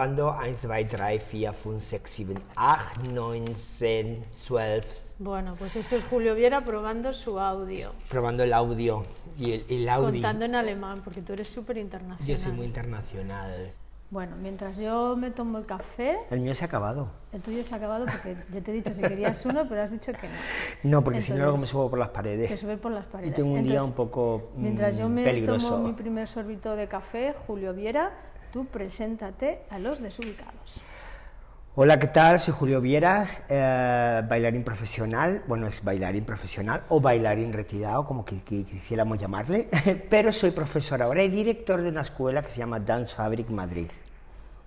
Cuando 0.00 0.30
1, 0.30 0.46
2, 0.46 0.56
3, 0.88 1.22
4, 1.30 1.52
5, 1.60 1.76
6, 1.78 2.00
7, 2.06 2.34
8, 2.56 2.78
9, 3.12 3.44
10, 3.78 4.48
12. 4.48 4.80
Bueno, 5.18 5.54
pues 5.58 5.76
esto 5.76 5.94
es 5.96 6.04
Julio 6.04 6.34
Viera 6.34 6.64
probando 6.64 7.12
su 7.12 7.38
audio. 7.38 7.92
Probando 8.08 8.42
el 8.42 8.54
audio. 8.54 9.04
Y 9.38 9.52
el, 9.52 9.66
el 9.68 9.86
audio. 9.90 10.12
Contando 10.12 10.46
en 10.46 10.54
alemán, 10.54 11.02
porque 11.04 11.20
tú 11.20 11.34
eres 11.34 11.50
súper 11.50 11.76
internacional. 11.76 12.26
Yo 12.26 12.34
soy 12.42 12.52
muy 12.52 12.64
internacional. 12.64 13.68
Bueno, 14.08 14.36
mientras 14.40 14.78
yo 14.78 15.16
me 15.18 15.32
tomo 15.32 15.58
el 15.58 15.66
café, 15.66 16.16
El 16.30 16.40
mío 16.40 16.54
se 16.54 16.64
ha 16.64 16.68
acabado. 16.68 17.08
el 17.32 17.42
tuyo 17.42 17.62
se 17.62 17.74
ha 17.74 17.76
acabado 17.76 18.06
porque 18.06 18.36
ya 18.50 18.60
te 18.62 18.70
he 18.70 18.74
dicho 18.74 18.94
si 18.94 19.02
querías 19.02 19.44
uno, 19.44 19.68
pero 19.68 19.82
has 19.82 19.90
dicho 19.90 20.12
que 20.12 20.28
no. 20.28 20.34
No, 20.82 21.04
porque 21.04 21.20
si 21.20 21.32
no 21.32 21.40
luego 21.40 21.58
me 21.58 21.66
subo 21.66 21.90
por 21.90 21.98
las 21.98 22.08
Que 22.08 22.14
paredes. 22.14 22.58
subir 22.58 22.78
por 22.78 22.90
las 22.90 23.04
Y 23.04 23.08
paredes. 23.10 23.34
tengo 23.34 23.48
un 23.50 23.62
día 23.64 23.72
Entonces, 23.74 23.88
un 23.90 23.94
poco 23.94 24.50
mm, 24.56 24.62
Mientras 24.62 24.96
yo 24.96 25.10
me 25.10 25.22
peligroso. 25.24 25.68
tomo 25.68 25.86
mi 25.86 25.92
primer 25.92 26.26
sorbito 26.26 26.74
de 26.74 26.88
café, 26.88 27.34
Julio 27.46 27.74
Viera, 27.74 28.10
tú 28.50 28.66
preséntate 28.66 29.60
a 29.70 29.78
los 29.78 30.00
desubicados. 30.00 30.82
Hola, 31.76 31.98
¿qué 32.00 32.08
tal? 32.08 32.40
Soy 32.40 32.52
Julio 32.52 32.80
Viera, 32.80 33.44
eh, 33.48 34.22
bailarín 34.28 34.64
profesional. 34.64 35.44
Bueno, 35.46 35.68
es 35.68 35.82
bailarín 35.84 36.24
profesional 36.24 36.82
o 36.88 37.00
bailarín 37.00 37.52
retirado, 37.52 38.04
como 38.04 38.24
quisiéramos 38.24 39.18
llamarle. 39.18 39.68
Pero 40.10 40.32
soy 40.32 40.50
profesor 40.50 41.00
ahora 41.00 41.22
y 41.22 41.28
director 41.28 41.80
de 41.80 41.90
una 41.90 42.02
escuela 42.02 42.42
que 42.42 42.50
se 42.50 42.58
llama 42.58 42.80
Dance 42.80 43.14
Fabric 43.14 43.48
Madrid. 43.50 43.88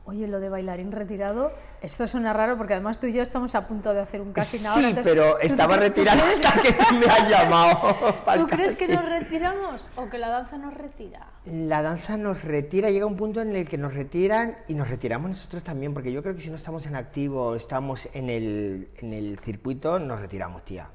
Oye, 0.06 0.28
lo 0.28 0.42
de 0.42 0.50
bailarín 0.50 0.92
retirado, 0.92 1.54
esto 1.82 2.06
suena 2.10 2.34
raro 2.34 2.58
porque 2.58 2.74
además 2.74 3.00
tú 3.00 3.08
y 3.08 3.14
yo 3.14 3.24
estamos 3.24 3.56
a 3.56 3.66
punto 3.68 3.94
de 3.94 4.02
hacer 4.02 4.20
un 4.20 4.34
casting 4.34 4.66
ahora. 4.66 4.90
sí, 4.90 4.96
pero 5.02 5.32
¿tú- 5.32 5.38
estaba 5.42 5.78
retirado 5.78 6.22
hasta 6.24 6.62
que 6.62 6.72
me 6.96 7.06
han 7.06 7.30
llamado. 7.30 7.96
¿Tú 8.36 8.48
crees 8.48 8.76
que 8.76 8.90
nos 8.90 9.06
retiramos 9.06 9.88
o 9.96 10.10
que 10.10 10.18
la 10.18 10.28
danza 10.28 10.58
nos 10.58 10.74
retira? 10.74 11.28
La 11.46 11.82
danza 11.82 12.18
nos 12.18 12.44
retira, 12.44 12.90
llega 12.92 13.06
un 13.06 13.16
punto 13.16 13.42
en 13.42 13.56
el 13.56 13.66
que 13.68 13.78
nos 13.78 13.94
retiran 13.94 14.58
y 14.68 14.74
nos 14.74 14.90
retiramos 14.90 15.30
nosotros 15.30 15.64
también, 15.64 15.94
porque 15.94 16.12
yo 16.12 16.22
creo 16.22 16.36
que 16.36 16.42
si 16.42 16.50
no 16.50 16.58
estamos 16.58 16.86
en 16.86 16.98
activo, 16.98 17.56
estamos 17.56 18.10
en 18.14 18.30
el, 18.30 18.90
en 18.98 19.14
el 19.14 19.40
circuito, 19.40 20.00
nos 20.00 20.20
retiramos, 20.20 20.66
tía. 20.66 20.90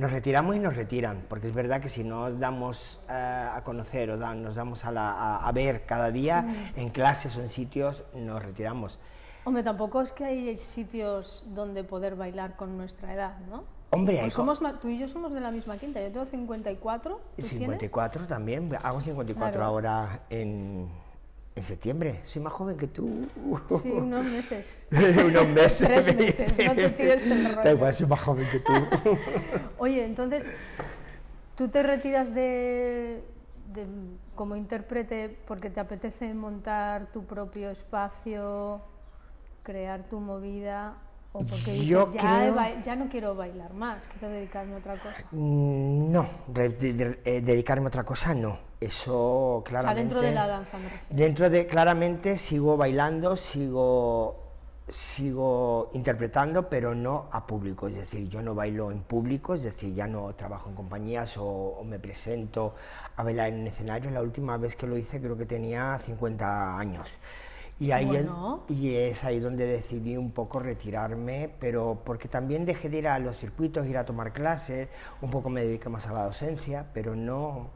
Nos 0.00 0.10
retiramos 0.10 0.56
y 0.56 0.58
nos 0.58 0.76
retiran, 0.76 1.26
porque 1.28 1.48
es 1.48 1.54
verdad 1.54 1.78
que 1.78 1.90
si 1.90 2.04
no 2.04 2.30
damos 2.32 2.98
eh, 3.10 3.12
a 3.12 3.60
conocer 3.64 4.10
o 4.10 4.16
nos 4.16 4.54
damos 4.54 4.86
a, 4.86 4.92
la- 4.92 5.12
a- 5.12 5.46
a 5.46 5.52
ver 5.52 5.84
cada 5.84 6.10
día 6.10 6.72
en 6.74 6.88
clases 6.88 7.36
o 7.36 7.40
en 7.42 7.50
sitios, 7.50 8.06
nos 8.14 8.42
retiramos. 8.42 8.98
Hombre, 9.44 9.62
tampoco 9.62 10.00
es 10.00 10.12
que 10.12 10.24
hay 10.24 10.56
sitios 10.56 11.44
donde 11.48 11.84
poder 11.84 12.16
bailar 12.16 12.56
con 12.56 12.78
nuestra 12.78 13.12
edad, 13.12 13.36
¿no? 13.50 13.64
Hombre, 13.90 14.16
hay 14.16 14.22
Pues 14.22 14.32
somos, 14.34 14.62
tú 14.80 14.88
y 14.88 14.96
yo 14.98 15.06
somos 15.06 15.34
de 15.34 15.40
la 15.40 15.50
misma 15.50 15.76
quinta, 15.76 16.00
yo 16.00 16.10
tengo 16.10 16.24
54, 16.24 17.16
¿tú 17.16 17.20
tienes? 17.42 17.58
54 17.58 18.26
también, 18.26 18.74
hago 18.82 19.02
54 19.02 19.52
Claro. 19.52 19.66
ahora 19.66 20.20
en, 20.30 20.88
en 21.60 21.66
septiembre, 21.66 22.20
soy 22.24 22.42
más 22.42 22.52
joven 22.52 22.76
que 22.76 22.86
tú. 22.86 23.26
Sí, 23.82 23.90
unos 23.90 24.24
meses. 24.24 24.88
unos 25.24 25.48
meses. 25.48 25.78
Tres 25.78 26.16
meses, 26.16 26.58
no 26.66 26.74
te 26.74 26.88
tires 26.90 27.26
el 27.30 27.44
rollo. 27.44 27.62
Da 27.62 27.70
igual, 27.72 27.94
soy 27.94 28.06
más 28.06 28.20
joven 28.20 28.48
que 28.50 28.58
tú. 28.60 28.72
Oye, 29.78 30.04
entonces, 30.04 30.48
¿tú 31.56 31.68
te 31.68 31.82
retiras 31.82 32.34
de, 32.34 33.22
de- 33.74 33.86
como 34.34 34.56
intérprete 34.56 35.36
porque 35.46 35.68
te 35.68 35.80
apetece 35.80 36.32
montar 36.32 37.12
tu 37.12 37.24
propio 37.26 37.70
espacio, 37.70 38.80
crear 39.62 40.08
tu 40.08 40.18
movida? 40.18 40.96
¿O 41.32 41.38
porque 41.40 41.72
dices, 41.72 41.86
Yo 41.86 42.12
ya, 42.12 42.20
creo- 42.20 42.82
ya 42.84 42.96
no 42.96 43.08
quiero 43.08 43.36
bailar 43.36 43.72
más, 43.72 44.08
quiero 44.08 44.34
dedicarme 44.34 44.74
a 44.74 44.78
otra 44.78 44.94
cosa? 45.00 45.24
Mm, 45.30 46.10
No, 46.10 46.26
de- 46.48 46.68
de- 46.70 47.20
eh, 47.24 47.40
dedicarme 47.40 47.86
a 47.86 47.88
otra 47.88 48.02
cosa 48.04 48.34
no. 48.34 48.58
Eso 48.80 49.56
O 49.58 49.64
claramente. 49.64 49.94
sea, 49.94 50.02
dentro 50.02 50.20
de 50.22 50.32
la 50.34 50.46
danza 50.48 50.76
me 50.78 50.84
refiero. 50.88 51.06
Dentro 51.24 51.50
de, 51.50 51.66
claramente 51.66 52.36
sigo 52.38 52.76
bailando, 52.76 53.36
sigo, 53.36 54.42
sigo 54.88 55.90
interpretando, 55.92 56.68
pero 56.68 56.94
no 56.96 57.28
a 57.30 57.46
público. 57.46 57.86
Es 57.86 57.94
decir, 57.96 58.28
yo 58.28 58.42
no 58.42 58.54
bailo 58.56 58.90
en 58.90 59.02
público, 59.02 59.54
es 59.54 59.62
decir, 59.62 59.94
ya 59.94 60.08
no 60.08 60.34
trabajo 60.34 60.68
en 60.68 60.74
compañías 60.74 61.36
o, 61.36 61.44
o 61.46 61.84
me 61.84 62.00
presento 62.00 62.74
a 63.16 63.22
bailar 63.22 63.50
en 63.50 63.60
un 63.60 63.66
escenario. 63.68 64.10
La 64.10 64.22
última 64.22 64.56
vez 64.56 64.74
que 64.74 64.86
lo 64.88 64.96
hice 64.96 65.20
creo 65.20 65.36
que 65.36 65.46
tenía 65.46 65.96
50 66.04 66.76
años. 66.76 67.08
Y 67.80 67.92
ahí 67.92 68.04
es- 68.04 68.10
Bueno. 68.10 68.60
y 68.68 68.94
es 68.94 69.24
ahí 69.24 69.40
donde 69.40 69.66
decidí 69.66 70.16
un 70.16 70.32
poco 70.32 70.60
retirarme, 70.60 71.50
pero 71.58 71.98
porque 72.04 72.28
también 72.28 72.64
dejé 72.66 72.88
de 72.90 72.98
ir 72.98 73.08
a 73.08 73.18
los 73.18 73.38
circuitos, 73.38 73.86
ir 73.86 73.96
a 73.96 74.04
tomar 74.04 74.32
clases, 74.32 74.88
un 75.22 75.30
poco 75.30 75.48
me 75.48 75.62
dediqué 75.64 75.88
más 75.88 76.06
a 76.06 76.12
la 76.12 76.24
docencia, 76.24 76.84
pero 76.92 77.16
no, 77.16 77.68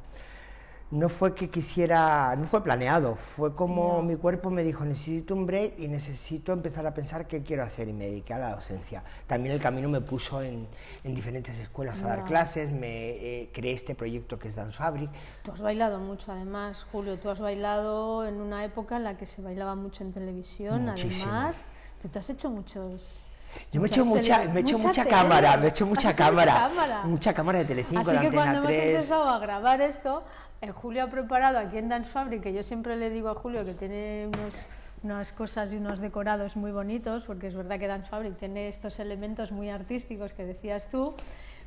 no 0.91 1.09
fue 1.09 1.35
que 1.35 1.51
quisiera, 1.51 2.37
no 2.37 2.47
fue 2.47 2.63
planeado, 2.63 3.17
fue 3.17 3.55
como 3.55 4.03
mi 4.03 4.17
cuerpo 4.17 4.51
me 4.51 4.63
dijo, 4.63 4.85
necesito 4.85 5.35
un 5.35 5.47
break 5.47 5.79
y 5.79 5.89
necesito 5.89 6.53
empezar 6.53 6.87
a 6.87 6.95
pensar 6.95 7.27
qué 7.27 7.43
quiero 7.43 7.65
hacer 7.65 7.89
y 7.89 7.93
me 7.93 8.07
dediqué 8.07 8.35
a 8.35 8.39
la 8.39 8.55
docencia. 8.55 9.03
También 9.27 9.55
el 9.55 9.61
camino 9.61 9.89
me 9.89 10.01
puso 10.01 10.43
en, 10.43 10.69
en 11.03 11.15
diferentes 11.15 11.59
escuelas 11.59 12.03
a 12.03 12.09
dar 12.09 12.25
clases, 12.25 12.71
me 12.71 13.11
eh, 13.11 13.51
creé 13.53 13.73
este 13.73 13.95
proyecto 13.95 14.39
que 14.39 14.49
es 14.49 14.55
Dance 14.55 14.77
Fabric. 14.77 15.11
Tú 15.43 15.53
has 15.53 15.63
bailado 15.63 15.99
mucho, 15.99 16.31
además, 16.33 16.87
Julio, 16.93 17.19
tú 17.19 17.29
has 17.29 17.41
bailado 17.41 18.27
en 18.27 18.41
una 18.41 18.65
época 18.65 18.97
en 18.97 19.05
la 19.05 19.17
que 19.17 19.27
se 19.27 19.43
bailaba 19.43 19.75
mucho 19.75 20.05
en 20.05 20.13
televisión, 20.13 20.85
Muchísimo. 20.87 21.33
además, 21.33 21.67
tú 22.01 22.09
te 22.09 22.19
has 22.19 22.31
hecho 22.31 22.51
muchos... 22.51 23.29
Yo 23.71 23.81
me 23.81 23.87
he 23.87 23.91
hecho 23.91 24.05
mucha, 24.05 24.39
me 24.47 24.61
he 24.61 24.63
hecho 24.63 24.79
mucha, 24.79 25.05
cámara, 25.05 25.57
me 25.57 25.67
he 25.67 25.69
hecho 25.69 25.87
mucha 25.87 26.13
cámara, 26.13 26.55
cámara. 26.55 27.03
mucha 27.05 27.33
cámara 27.33 27.61
de 27.61 27.65
Telecinco, 27.67 28.01
Así 28.01 28.19
que 28.19 28.33
cuando 28.33 28.59
hemos 28.59 28.71
3. 28.71 28.81
empezado 28.97 29.29
a 29.29 29.39
grabar 29.39 29.81
esto, 29.81 30.25
eh, 30.61 30.71
Julio 30.71 31.05
ha 31.05 31.07
preparado 31.09 31.59
aquí 31.59 31.79
en 31.79 31.89
Dance 31.89 32.11
Fabric, 32.11 32.43
que 32.43 32.53
yo 32.53 32.63
siempre 32.63 32.97
le 32.97 33.11
digo 33.11 33.29
a 33.29 33.35
Julio 33.35 33.65
que 33.65 33.75
tiene 33.75 34.29
unos, 34.35 34.55
unas 35.03 35.33
cosas 35.33 35.73
y 35.73 35.77
unos 35.77 36.01
decorados 36.01 36.57
muy 36.57 36.73
bonitos, 36.73 37.25
porque 37.25 37.49
es 37.49 37.55
verdad 37.55 37.79
que 37.79 37.87
Dance 37.87 38.09
Fabric 38.09 38.37
tiene 38.37 38.69
estos 38.69 38.99
elementos 39.01 39.53
muy 39.53 39.69
artísticos 39.71 40.33
que 40.33 40.45
decías 40.45 40.89
tú. 40.89 41.15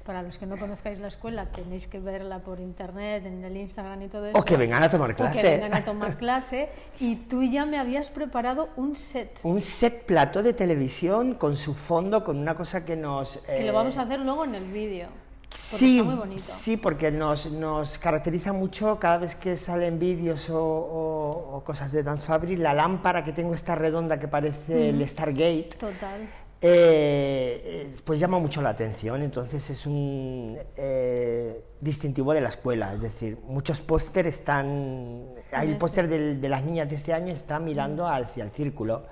Para 0.05 0.23
los 0.23 0.37
que 0.37 0.45
no 0.45 0.57
conozcáis 0.57 0.99
la 0.99 1.09
escuela, 1.09 1.47
tenéis 1.47 1.85
que 1.85 1.99
verla 1.99 2.39
por 2.39 2.61
internet, 2.61 3.25
en 3.25 3.43
el 3.43 3.57
Instagram 3.57 4.03
y 4.03 4.07
todo 4.07 4.27
eso. 4.27 4.37
O 4.37 4.45
que 4.45 4.55
vengan 4.55 4.81
a 4.81 4.89
tomar 4.89 5.11
O 5.11 5.15
clase. 5.15 5.41
que 5.41 5.49
vengan 5.49 5.73
a 5.73 5.83
tomar 5.83 6.15
clase. 6.17 6.69
Y 7.01 7.17
tú 7.17 7.43
ya 7.43 7.65
me 7.65 7.77
habías 7.77 8.09
preparado 8.09 8.69
un 8.77 8.95
set, 8.95 9.41
Un 9.43 9.61
set 9.61 10.05
plato 10.05 10.41
de 10.43 10.53
televisión 10.53 11.33
con 11.33 11.57
su 11.57 11.73
fondo, 11.73 12.23
con 12.23 12.37
una 12.37 12.55
cosa 12.55 12.85
que 12.85 12.95
nos... 12.95 13.39
que 13.39 13.63
lo 13.63 13.67
eh, 13.67 13.71
vamos 13.71 13.97
a 13.97 14.03
hacer 14.03 14.21
luego 14.21 14.45
en 14.45 14.55
el 14.55 14.71
vídeo. 14.71 15.09
Porque 15.49 15.77
Sí, 15.77 15.97
está 15.99 16.03
muy 16.09 16.15
bonito. 16.15 16.43
sí, 16.45 16.77
porque 16.77 17.09
nos, 17.11 17.51
nos 17.51 17.97
caracteriza 17.97 18.53
mucho 18.53 18.99
cada 18.99 19.17
vez 19.17 19.35
que 19.35 19.57
salen 19.57 19.97
vídeos 19.99 20.49
o, 20.49 20.59
o- 20.61 21.57
o 21.57 21.63
cosas 21.63 21.91
de 21.91 22.03
Dance 22.03 22.25
Fabric, 22.25 22.59
la 22.59 22.73
lámpara 22.73 23.23
que 23.23 23.31
tengo 23.33 23.53
esta 23.53 23.73
redonda 23.75 24.19
que 24.19 24.27
parece 24.27 24.89
el 24.89 25.07
Stargate, 25.07 25.69
Total. 25.79 26.27
eh, 26.61 27.91
pues 28.03 28.19
llama 28.19 28.39
mucho 28.39 28.61
la 28.61 28.69
atención, 28.69 29.21
entonces 29.23 29.69
es 29.69 29.85
un 29.85 30.57
eh, 30.75 31.63
distintivo 31.81 32.33
de 32.33 32.41
la 32.41 32.49
escuela, 32.49 32.93
es 32.93 33.01
decir, 33.01 33.37
muchos 33.47 33.79
pósteres 33.79 34.39
están, 34.39 35.29
hay 35.51 35.65
el 35.67 35.71
este. 35.73 35.79
póster 35.79 36.07
del- 36.07 36.39
de 36.41 36.49
las 36.49 36.63
niñas 36.63 36.89
de 36.89 36.95
este 36.95 37.13
año 37.13 37.31
está 37.33 37.59
mirando 37.59 38.07
hacia 38.07 38.43
el 38.43 38.51
círculo, 38.51 39.03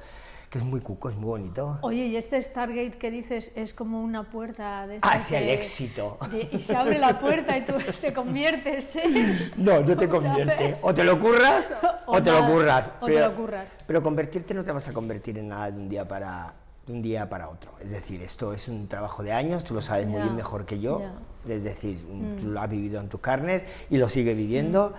que 0.56 0.60
es 0.60 0.66
muy 0.66 0.80
cuco, 0.80 1.10
es 1.10 1.18
muy 1.18 1.26
bonito. 1.26 1.80
Oye, 1.82 2.06
y 2.06 2.16
este 2.16 2.42
Stargate 2.42 2.92
que 2.92 3.12
dices 3.12 3.52
es 3.56 3.74
como 3.74 4.02
una 4.02 4.24
puerta 4.24 4.88
de 4.88 5.00
Hacia 5.02 5.40
el 5.40 5.48
que- 5.48 5.54
éxito. 5.54 6.18
de- 6.32 6.48
y 6.50 6.60
se 6.62 6.74
abre 6.78 6.98
la 6.98 7.20
puerta 7.20 7.58
y 7.58 7.66
tú 7.66 7.74
te 8.02 8.14
conviertes 8.14 8.96
en... 8.96 9.52
No, 9.58 9.82
no 9.82 9.98
te 9.98 10.08
convierte. 10.08 10.78
O 10.82 10.94
te 10.94 11.04
lo 11.04 11.20
curras 11.20 11.74
o, 12.06 12.14
O 12.16 12.24
te 12.24 12.32
lo 12.32 12.40
nada, 12.40 12.54
curras. 12.54 12.90
o 13.02 13.06
te 13.06 13.20
lo 13.20 13.36
curras. 13.36 13.76
Pero 13.86 14.02
convertirte 14.02 14.54
no 14.54 14.64
te 14.64 14.72
vas 14.72 14.88
a 14.88 14.94
convertir 14.94 15.38
en 15.38 15.50
nada 15.50 15.70
de 15.72 15.78
un 15.78 15.90
día 15.90 16.08
para 16.08 16.54
de 16.88 16.94
un 16.94 17.02
día 17.02 17.28
para 17.28 17.50
otro. 17.50 17.72
Es 17.82 17.90
decir, 17.90 18.22
esto 18.22 18.54
es 18.54 18.70
un 18.70 18.88
trabajo 18.88 19.24
de 19.24 19.34
años, 19.34 19.66
tú 19.66 19.74
lo 19.74 19.82
sabes 19.82 20.08
muy 20.08 20.22
bien 20.22 20.36
mejor 20.38 20.66
que 20.66 20.80
yo. 20.80 21.00
Mm. 21.00 21.52
Es 21.52 21.64
decir, 21.66 22.00
tú 22.40 22.48
lo 22.48 22.62
has 22.62 22.70
vivido 22.70 23.02
en 23.02 23.10
tus 23.10 23.20
carnes 23.20 23.64
y 23.90 23.98
lo 23.98 24.08
sigues 24.08 24.38
viviendo. 24.38 24.94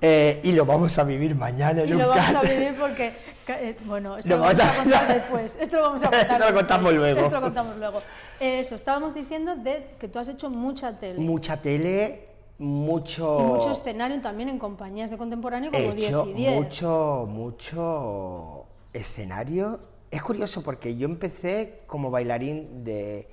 Eh, 0.00 0.40
y 0.44 0.52
lo 0.52 0.66
vamos 0.66 0.98
a 0.98 1.04
vivir 1.04 1.34
mañana 1.34 1.82
en 1.82 1.88
Y 1.88 1.92
un 1.92 1.98
lo 2.00 2.08
vamos 2.08 2.34
a 2.34 2.42
vivir 2.42 2.74
porque... 2.78 3.12
eh, 3.48 3.76
Bueno, 3.84 4.16
esto 4.18 4.28
Lo 4.30 4.36
lo 4.36 4.42
vamos 4.42 4.60
a 4.60 4.70
a- 4.72 4.76
contar 4.76 5.08
después. 5.14 5.56
Esto 5.60 5.76
lo 5.76 5.82
vamos 5.82 6.02
a 6.02 6.06
contar 6.10 6.20
Esto 6.22 6.32
lo 6.38 6.44
después. 6.44 6.54
contamos 6.64 6.94
luego. 6.94 7.20
Esto 7.20 7.34
lo 7.36 7.40
contamos 7.40 7.76
luego. 7.76 8.00
Eso, 8.40 8.74
estábamos 8.74 9.14
diciendo 9.14 9.56
de 9.56 9.86
que 9.98 10.08
tú 10.08 10.18
has 10.18 10.28
hecho 10.28 10.50
mucha 10.50 10.94
tele. 10.96 11.18
Mucha 11.20 11.56
tele, 11.62 12.28
mucho... 12.58 13.38
Y 13.40 13.42
mucho 13.44 13.70
escenario 13.72 14.20
también 14.20 14.48
en 14.50 14.58
compañías 14.58 15.10
de 15.10 15.16
contemporáneo 15.16 15.70
como 15.70 15.90
He 15.92 15.94
10 15.94 16.08
hecho 16.10 16.26
y 16.28 16.32
10. 16.34 16.54
mucho, 16.56 17.26
mucho 17.30 18.66
escenario 18.92 19.80
es 20.10 20.22
curioso 20.22 20.62
porque 20.62 20.96
yo 20.96 21.06
empecé 21.06 21.80
como 21.88 22.10
bailarín 22.10 22.84
de, 22.84 23.26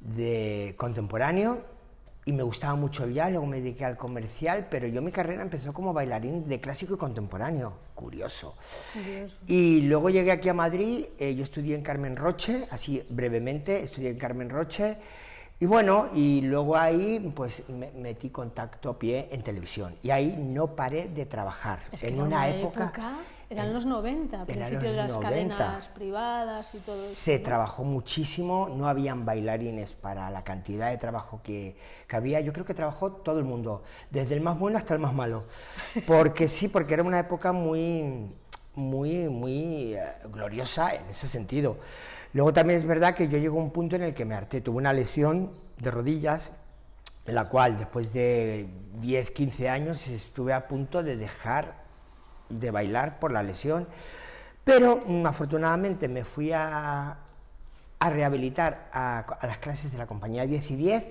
de 0.00 0.74
contemporáneo 0.78 1.58
y 2.26 2.32
me 2.32 2.42
gustaba 2.42 2.74
mucho 2.74 3.04
el 3.04 3.14
jazz, 3.14 3.30
luego 3.30 3.46
me 3.46 3.60
dediqué 3.60 3.84
al 3.84 3.96
comercial, 3.96 4.66
pero 4.68 4.88
yo 4.88 5.00
mi 5.00 5.12
carrera 5.12 5.42
empezó 5.42 5.72
como 5.72 5.92
bailarín 5.92 6.48
de 6.48 6.60
clásico 6.60 6.94
y 6.94 6.96
contemporáneo, 6.98 7.72
curioso. 7.94 8.56
Y 9.46 9.82
luego 9.82 10.10
llegué 10.10 10.32
aquí 10.32 10.48
a 10.48 10.54
Madrid, 10.54 11.06
eh, 11.20 11.36
yo 11.36 11.44
estudié 11.44 11.76
en 11.76 11.82
Carmen 11.82 12.16
Roche, 12.16 12.66
así 12.72 13.00
brevemente, 13.08 13.84
estudié 13.84 14.10
en 14.10 14.18
Carmen 14.18 14.50
Roche, 14.50 14.96
y 15.60 15.66
bueno, 15.66 16.08
y 16.14 16.40
luego 16.40 16.76
ahí 16.76 17.32
pues 17.34 17.66
me 17.68 17.92
metí 17.92 18.30
contacto 18.30 18.90
a 18.90 18.98
pie 18.98 19.28
en 19.30 19.42
televisión, 19.42 19.94
y 20.02 20.10
ahí 20.10 20.36
no 20.36 20.74
paré 20.74 21.08
de 21.08 21.26
trabajar. 21.26 21.78
en 22.02 22.20
una, 22.20 22.48
época 22.48 22.92
eran 23.48 23.72
los 23.72 23.86
90, 23.86 24.44
principio 24.44 24.90
de 24.90 24.96
las 24.96 25.16
cadenas 25.18 25.88
privadas 25.88 26.74
y 26.74 26.80
todo 26.80 27.04
eso. 27.04 27.14
Se 27.14 27.38
trabajó 27.38 27.84
muchísimo, 27.84 28.68
no 28.68 28.88
habían 28.88 29.24
bailarines 29.24 29.92
para 29.92 30.30
la 30.30 30.42
cantidad 30.42 30.90
de 30.90 30.98
trabajo 30.98 31.40
que, 31.44 31.76
que, 32.08 32.16
había. 32.16 32.40
Yo 32.40 32.52
creo 32.52 32.64
que 32.64 32.74
trabajó 32.74 33.12
todo 33.12 33.38
el 33.38 33.44
mundo, 33.44 33.84
desde 34.10 34.34
el 34.34 34.40
más 34.40 34.58
bueno 34.58 34.78
hasta 34.78 34.94
el 34.94 35.00
más 35.00 35.14
malo. 35.14 35.44
Porque 36.06 36.48
sí, 36.48 36.68
porque 36.68 36.94
era 36.94 37.04
una 37.04 37.20
época 37.20 37.52
muy, 37.52 38.32
muy, 38.74 39.28
muy 39.28 39.94
eh, 39.94 40.02
gloriosa 40.32 40.94
en 40.94 41.06
ese 41.10 41.28
sentido. 41.28 41.76
Luego 42.32 42.52
también 42.52 42.80
es 42.80 42.86
verdad 42.86 43.14
que 43.14 43.28
yo 43.28 43.38
llego 43.38 43.60
a 43.60 43.62
un 43.62 43.70
punto 43.70 43.96
en 43.96 44.02
el 44.02 44.14
que 44.14 44.24
me 44.24 44.34
harté. 44.34 44.60
Tuve 44.60 44.76
una 44.76 44.92
lesión 44.92 45.52
de 45.78 45.90
rodillas 45.90 46.52
en 47.24 47.34
la 47.34 47.48
cual 47.48 47.78
después 47.78 48.12
de 48.12 48.68
10, 49.00 49.30
15 49.30 49.68
años 49.68 50.06
estuve 50.08 50.52
a 50.52 50.68
punto 50.68 51.02
de 51.02 51.16
dejar 51.16 51.85
de 52.48 52.70
bailar 52.70 53.18
por 53.18 53.32
la 53.32 53.42
lesión, 53.42 53.86
pero 54.64 55.00
afortunadamente 55.24 56.08
me 56.08 56.24
fui 56.24 56.52
a, 56.52 57.16
a 57.98 58.10
rehabilitar 58.10 58.88
a, 58.92 59.24
las 59.42 59.58
clases 59.58 59.92
de 59.92 59.98
la 59.98 60.06
compañía 60.06 60.46
10 60.46 60.70
y 60.70 60.76
10 60.76 61.04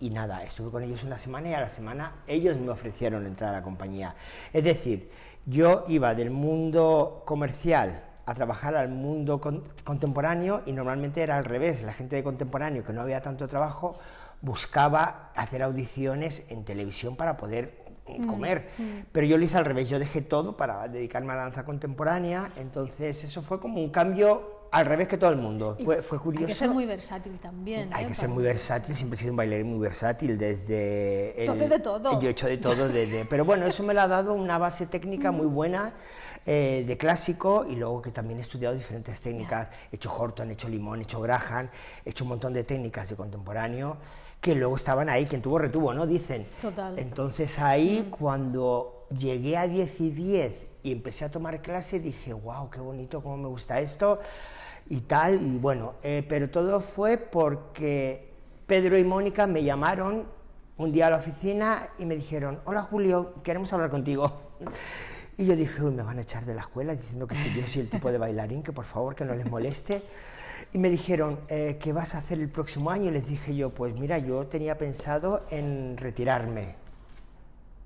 y 0.00 0.10
nada, 0.10 0.42
estuve 0.44 0.70
con 0.70 0.82
ellos 0.82 1.04
una 1.04 1.18
semana 1.18 1.50
y 1.50 1.54
a 1.54 1.60
la 1.60 1.68
semana 1.68 2.12
ellos 2.26 2.56
me 2.58 2.70
ofrecieron 2.70 3.26
entrar 3.26 3.50
a 3.50 3.58
la 3.58 3.62
compañía. 3.62 4.14
Es 4.52 4.64
decir, 4.64 5.10
yo 5.46 5.84
iba 5.88 6.14
del 6.14 6.30
mundo 6.30 7.22
comercial 7.26 8.04
a 8.24 8.34
trabajar 8.34 8.76
al 8.76 8.88
mundo 8.88 9.40
contemporáneo 9.84 10.62
y 10.64 10.72
normalmente 10.72 11.22
era 11.22 11.36
al 11.36 11.44
revés, 11.44 11.82
la 11.82 11.92
gente 11.92 12.16
de 12.16 12.22
contemporáneo 12.22 12.84
que 12.84 12.92
no 12.92 13.02
había 13.02 13.20
tanto 13.20 13.48
trabajo 13.48 13.98
buscaba 14.40 15.30
hacer 15.34 15.62
audiciones 15.62 16.46
en 16.48 16.64
televisión 16.64 17.16
para 17.16 17.36
poder 17.36 17.79
comer. 18.26 18.70
Mm. 18.78 18.82
Pero 19.12 19.26
yo 19.26 19.38
lo 19.38 19.44
hice 19.44 19.56
al 19.56 19.64
revés, 19.64 19.88
yo 19.88 19.98
dejé 19.98 20.22
todo 20.22 20.56
para 20.56 20.88
dedicarme 20.88 21.32
a 21.32 21.36
la 21.36 21.42
danza 21.42 21.64
contemporánea, 21.64 22.50
entonces 22.56 23.22
eso 23.24 23.42
fue 23.42 23.60
como 23.60 23.80
un 23.80 23.90
cambio 23.90 24.60
al 24.70 24.86
revés 24.86 25.08
que 25.08 25.18
todo 25.18 25.30
el 25.30 25.38
mundo. 25.38 25.76
Fue, 25.84 26.02
fue, 26.02 26.18
curioso. 26.18 26.46
Hay 26.46 26.52
que 26.52 26.54
ser 26.54 26.70
muy 26.70 26.86
versátil 26.86 27.38
también. 27.38 27.90
Hay 27.92 28.04
¿eh? 28.04 28.08
que 28.08 28.14
ser 28.14 28.28
muy 28.28 28.42
versátil, 28.42 28.94
siempre 28.94 29.16
he 29.16 29.20
sido 29.20 29.32
un 29.32 29.36
bailarín 29.36 29.66
muy 29.70 29.80
versátil 29.80 30.38
desde... 30.38 31.40
Entonces 31.40 31.68
de 31.68 31.80
todo. 31.80 32.20
Yo 32.20 32.28
he 32.28 32.32
hecho 32.32 32.46
de 32.46 32.58
todo 32.58 32.88
desde... 32.88 33.24
Pero 33.30 33.44
bueno, 33.44 33.66
eso 33.66 33.82
me 33.82 33.94
lo 33.94 34.00
ha 34.02 34.08
dado 34.08 34.34
una 34.34 34.58
base 34.58 34.86
técnica 34.86 35.32
muy 35.32 35.46
buena. 35.46 35.94
Eh, 36.46 36.84
de 36.86 36.96
clásico 36.96 37.66
y 37.68 37.76
luego 37.76 38.00
que 38.00 38.12
también 38.12 38.38
he 38.38 38.42
estudiado 38.42 38.74
diferentes 38.74 39.20
técnicas, 39.20 39.68
he 39.92 39.96
hecho 39.96 40.10
Horton, 40.10 40.48
he 40.48 40.54
hecho 40.54 40.70
Limón, 40.70 41.00
he 41.00 41.02
hecho 41.02 41.20
Graham, 41.20 41.68
he 42.02 42.10
hecho 42.10 42.24
un 42.24 42.30
montón 42.30 42.54
de 42.54 42.64
técnicas 42.64 43.10
de 43.10 43.14
contemporáneo 43.14 43.98
que 44.40 44.54
luego 44.54 44.76
estaban 44.76 45.08
ahí, 45.08 45.26
quien 45.26 45.42
tuvo 45.42 45.58
retuvo, 45.58 45.92
¿no? 45.92 46.06
Dicen. 46.06 46.46
Total. 46.60 46.98
Entonces 46.98 47.58
ahí 47.58 48.04
mm. 48.06 48.10
cuando 48.10 49.06
llegué 49.16 49.56
a 49.56 49.66
10 49.66 50.00
y 50.00 50.10
10 50.10 50.52
y 50.82 50.92
empecé 50.92 51.24
a 51.24 51.30
tomar 51.30 51.60
clase, 51.60 52.00
dije, 52.00 52.32
wow, 52.32 52.70
qué 52.70 52.80
bonito, 52.80 53.22
cómo 53.22 53.36
me 53.36 53.48
gusta 53.48 53.80
esto 53.80 54.20
y 54.88 55.02
tal, 55.02 55.40
y 55.42 55.58
bueno, 55.58 55.94
eh, 56.02 56.24
pero 56.28 56.50
todo 56.50 56.80
fue 56.80 57.16
porque 57.16 58.32
Pedro 58.66 58.98
y 58.98 59.04
Mónica 59.04 59.46
me 59.46 59.62
llamaron 59.62 60.24
un 60.78 60.92
día 60.92 61.08
a 61.08 61.10
la 61.10 61.16
oficina 61.18 61.90
y 61.98 62.06
me 62.06 62.16
dijeron, 62.16 62.60
hola 62.64 62.82
Julio, 62.82 63.34
queremos 63.44 63.72
hablar 63.72 63.90
contigo. 63.90 64.32
Y 65.36 65.46
yo 65.46 65.56
dije, 65.56 65.82
Uy, 65.82 65.92
me 65.92 66.02
van 66.02 66.18
a 66.18 66.22
echar 66.22 66.44
de 66.44 66.54
la 66.54 66.62
escuela 66.62 66.94
diciendo 66.94 67.26
que 67.26 67.34
yo 67.34 67.66
soy 67.66 67.82
el 67.82 67.88
tipo 67.88 68.12
de 68.12 68.18
bailarín, 68.18 68.62
que 68.62 68.72
por 68.72 68.84
favor 68.84 69.14
que 69.14 69.24
no 69.24 69.34
les 69.34 69.48
moleste. 69.50 70.02
Y 70.72 70.78
me 70.78 70.88
dijeron, 70.88 71.40
eh, 71.48 71.78
¿qué 71.80 71.92
vas 71.92 72.14
a 72.14 72.18
hacer 72.18 72.38
el 72.38 72.48
próximo 72.48 72.90
año? 72.90 73.08
Y 73.08 73.10
les 73.12 73.26
dije 73.26 73.56
yo, 73.56 73.70
pues 73.70 73.96
mira, 73.96 74.18
yo 74.18 74.46
tenía 74.46 74.78
pensado 74.78 75.42
en 75.50 75.96
retirarme. 75.96 76.76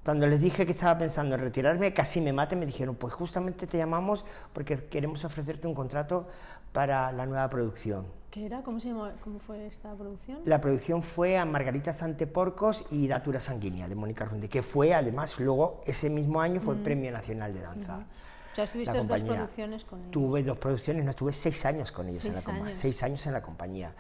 Cuando 0.05 0.27
les 0.27 0.39
dije 0.39 0.67
que 0.67 0.73
estaba 0.73 0.99
pensando 0.99 1.35
en 1.35 1.41
retirarme, 1.41 1.95
casi 1.95 2.21
me 2.21 2.35
maten, 2.35 2.59
me 2.59 2.67
dijeron, 2.67 2.95
pues 2.95 3.15
justamente 3.15 3.67
te 3.67 3.79
llamamos 3.79 4.27
porque 4.53 4.85
queremos 4.85 5.25
ofrecerte 5.25 5.67
un 5.67 5.75
contrato 5.75 6.29
para 6.75 7.11
la 7.13 7.25
nueva 7.25 7.49
producción. 7.49 8.05
¿Qué 8.31 8.45
era? 8.45 8.63
¿Cómo, 8.63 8.81
se 8.81 8.91
¿Cómo 8.91 9.39
fue 9.39 9.67
esta 9.67 9.95
producción? 9.95 10.41
La 10.45 10.61
producción 10.61 11.03
fue 11.03 11.39
a 11.39 11.47
Margarita 11.47 11.95
Santeporcos 11.95 12.85
y 12.91 13.07
Datura 13.07 13.41
Sanguínea, 13.41 13.89
de 13.89 13.95
Mónica 13.95 14.27
Runde, 14.27 14.49
que 14.49 14.63
fue 14.63 14.93
además, 14.93 15.39
luego 15.41 15.83
ese 15.87 16.11
mismo 16.11 16.41
año 16.41 16.61
fue 16.61 16.75
el 16.75 16.81
mm. 16.81 16.85
Premio 16.85 17.13
Nacional 17.13 17.55
de 17.55 17.61
Danza. 17.61 18.05
O 18.55 18.57
sea, 18.57 18.65
estuviste 18.67 19.03
dos 19.03 19.21
producciones 19.23 19.85
con 19.85 19.99
ellos. 19.99 20.13
Tuve 20.13 20.45
dos 20.45 20.59
producciones, 20.59 21.05
no, 21.05 21.11
estuve 21.11 21.33
seis 21.33 21.67
años 21.67 21.91
con 21.91 22.09
ellos 22.09 22.25
en 22.25 22.35
la 22.35 22.43
compañía. 22.43 22.77
Seis 22.77 23.03
años 23.03 23.27
en 23.27 23.33
la 23.33 23.43
compañía. 23.43 23.93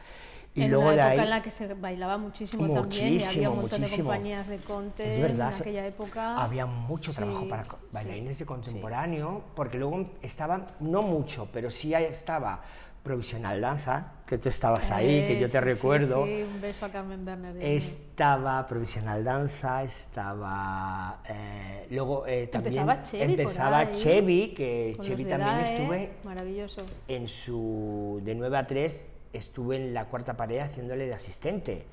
Y 0.55 0.63
en 0.63 0.71
luego 0.71 0.93
una 0.93 1.09
época 1.09 1.25
en 1.25 1.31
la 1.31 1.43
que 1.43 1.51
se 1.51 1.75
bailaba 1.75 2.19
muchísimo, 2.19 2.73
también 2.73 3.15
y 3.15 3.25
había 3.25 3.51
un 3.51 3.63
montón 3.63 3.81
de 3.81 3.91
compañías 3.91 4.47
de 4.47 4.59
conte 4.59 5.27
en 5.27 5.43
aquella 5.43 5.85
época. 5.85 6.41
Había 6.41 6.67
mucho 6.67 7.13
trabajo 7.13 7.49
para 7.49 7.67
bailarines 7.91 8.39
de 8.39 8.47
contemporáneo, 8.47 9.43
porque 9.57 9.77
luego 9.77 10.13
estaba, 10.23 10.69
no 10.79 11.03
mucho, 11.03 11.49
pero 11.53 11.73
sí 11.73 11.93
estaba 11.95 12.63
Provisional 13.05 13.61
Danza, 13.61 14.13
que 14.27 14.39
tú 14.39 14.49
estabas 14.49 14.91
ahí, 14.91 15.27
que 15.29 15.39
yo 15.39 15.51
te 15.51 15.61
recuerdo. 15.61 16.25
Sí, 16.25 16.43
un 16.43 16.59
beso 16.59 16.87
a 16.87 16.89
Carmen 16.89 17.23
Werner. 17.25 17.63
Estaba 17.63 18.67
Provisional 18.67 19.23
Danza, 19.23 19.83
estaba. 19.83 21.21
Eh, 21.29 21.87
luego 21.91 22.27
eh, 22.27 22.47
también. 22.47 22.79
Empezaba 22.79 23.03
Chevy. 23.03 23.35
Empezaba 23.35 23.95
Chevy, 23.95 24.49
que 24.55 24.97
Chevy 25.03 25.27
también 25.27 25.59
estuve. 25.61 26.13
Maravilloso. 26.25 26.81
En 27.07 27.29
su. 27.29 28.23
De 28.25 28.35
9 28.35 28.57
a 28.57 28.67
3 28.67 29.09
estuve 29.35 29.77
en 29.77 29.93
la 29.93 30.07
cuarta 30.07 30.35
pared 30.35 30.61
haciéndole 30.61 31.07
de 31.07 31.13
asistente. 31.13 31.85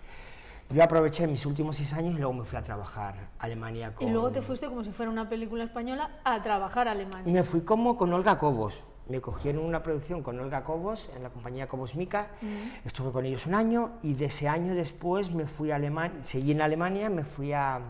Yo 0.69 0.81
aproveché 0.81 1.27
mis 1.27 1.45
últimos 1.45 1.75
seis 1.75 1.91
años 1.91 2.15
y 2.15 2.19
luego 2.19 2.31
me 2.31 2.45
fui 2.45 2.57
a 2.57 2.63
trabajar 2.63 3.15
a 3.37 3.43
Alemania 3.43 3.93
con... 3.93 4.07
Y 4.07 4.11
luego 4.11 4.31
te 4.31 4.41
fuiste 4.41 4.67
como 4.67 4.85
si 4.85 4.91
fuera 4.91 5.11
una 5.11 5.27
película 5.27 5.65
española 5.65 6.21
a 6.23 6.41
trabajar 6.41 6.87
a 6.87 6.91
Alemania. 6.91 7.29
Me 7.29 7.43
fui 7.43 7.59
como 7.59 7.97
con 7.97 8.13
Olga 8.13 8.37
Cobos 8.37 8.79
me 9.11 9.21
cogieron 9.21 9.65
una 9.65 9.83
producción 9.83 10.23
con 10.23 10.39
Olga 10.39 10.63
Cobos 10.63 11.09
en 11.15 11.23
la 11.23 11.29
compañía 11.29 11.67
Cobos 11.67 11.95
Mica, 11.95 12.29
mm. 12.41 12.87
estuve 12.87 13.11
con 13.11 13.25
ellos 13.25 13.45
un 13.45 13.53
año 13.53 13.91
y 14.01 14.13
de 14.13 14.25
ese 14.25 14.47
año 14.47 14.73
después 14.73 15.31
me 15.31 15.45
fui 15.45 15.71
a 15.71 15.75
Alemania, 15.75 16.23
seguí 16.23 16.53
en 16.53 16.61
Alemania, 16.61 17.09
me 17.09 17.23
fui 17.23 17.53
a, 17.53 17.81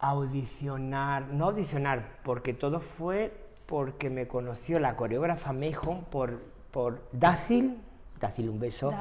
audicionar, 0.00 1.26
no 1.28 1.46
audicionar, 1.46 2.18
porque 2.22 2.54
todo 2.54 2.80
fue 2.80 3.32
porque 3.66 4.10
me 4.10 4.28
conoció 4.28 4.78
la 4.78 4.96
coreógrafa 4.96 5.52
Meijon 5.52 6.04
por, 6.04 6.40
por 6.70 7.02
Dácil, 7.12 7.80
Dácil 8.20 8.48
un 8.48 8.60
beso, 8.60 8.94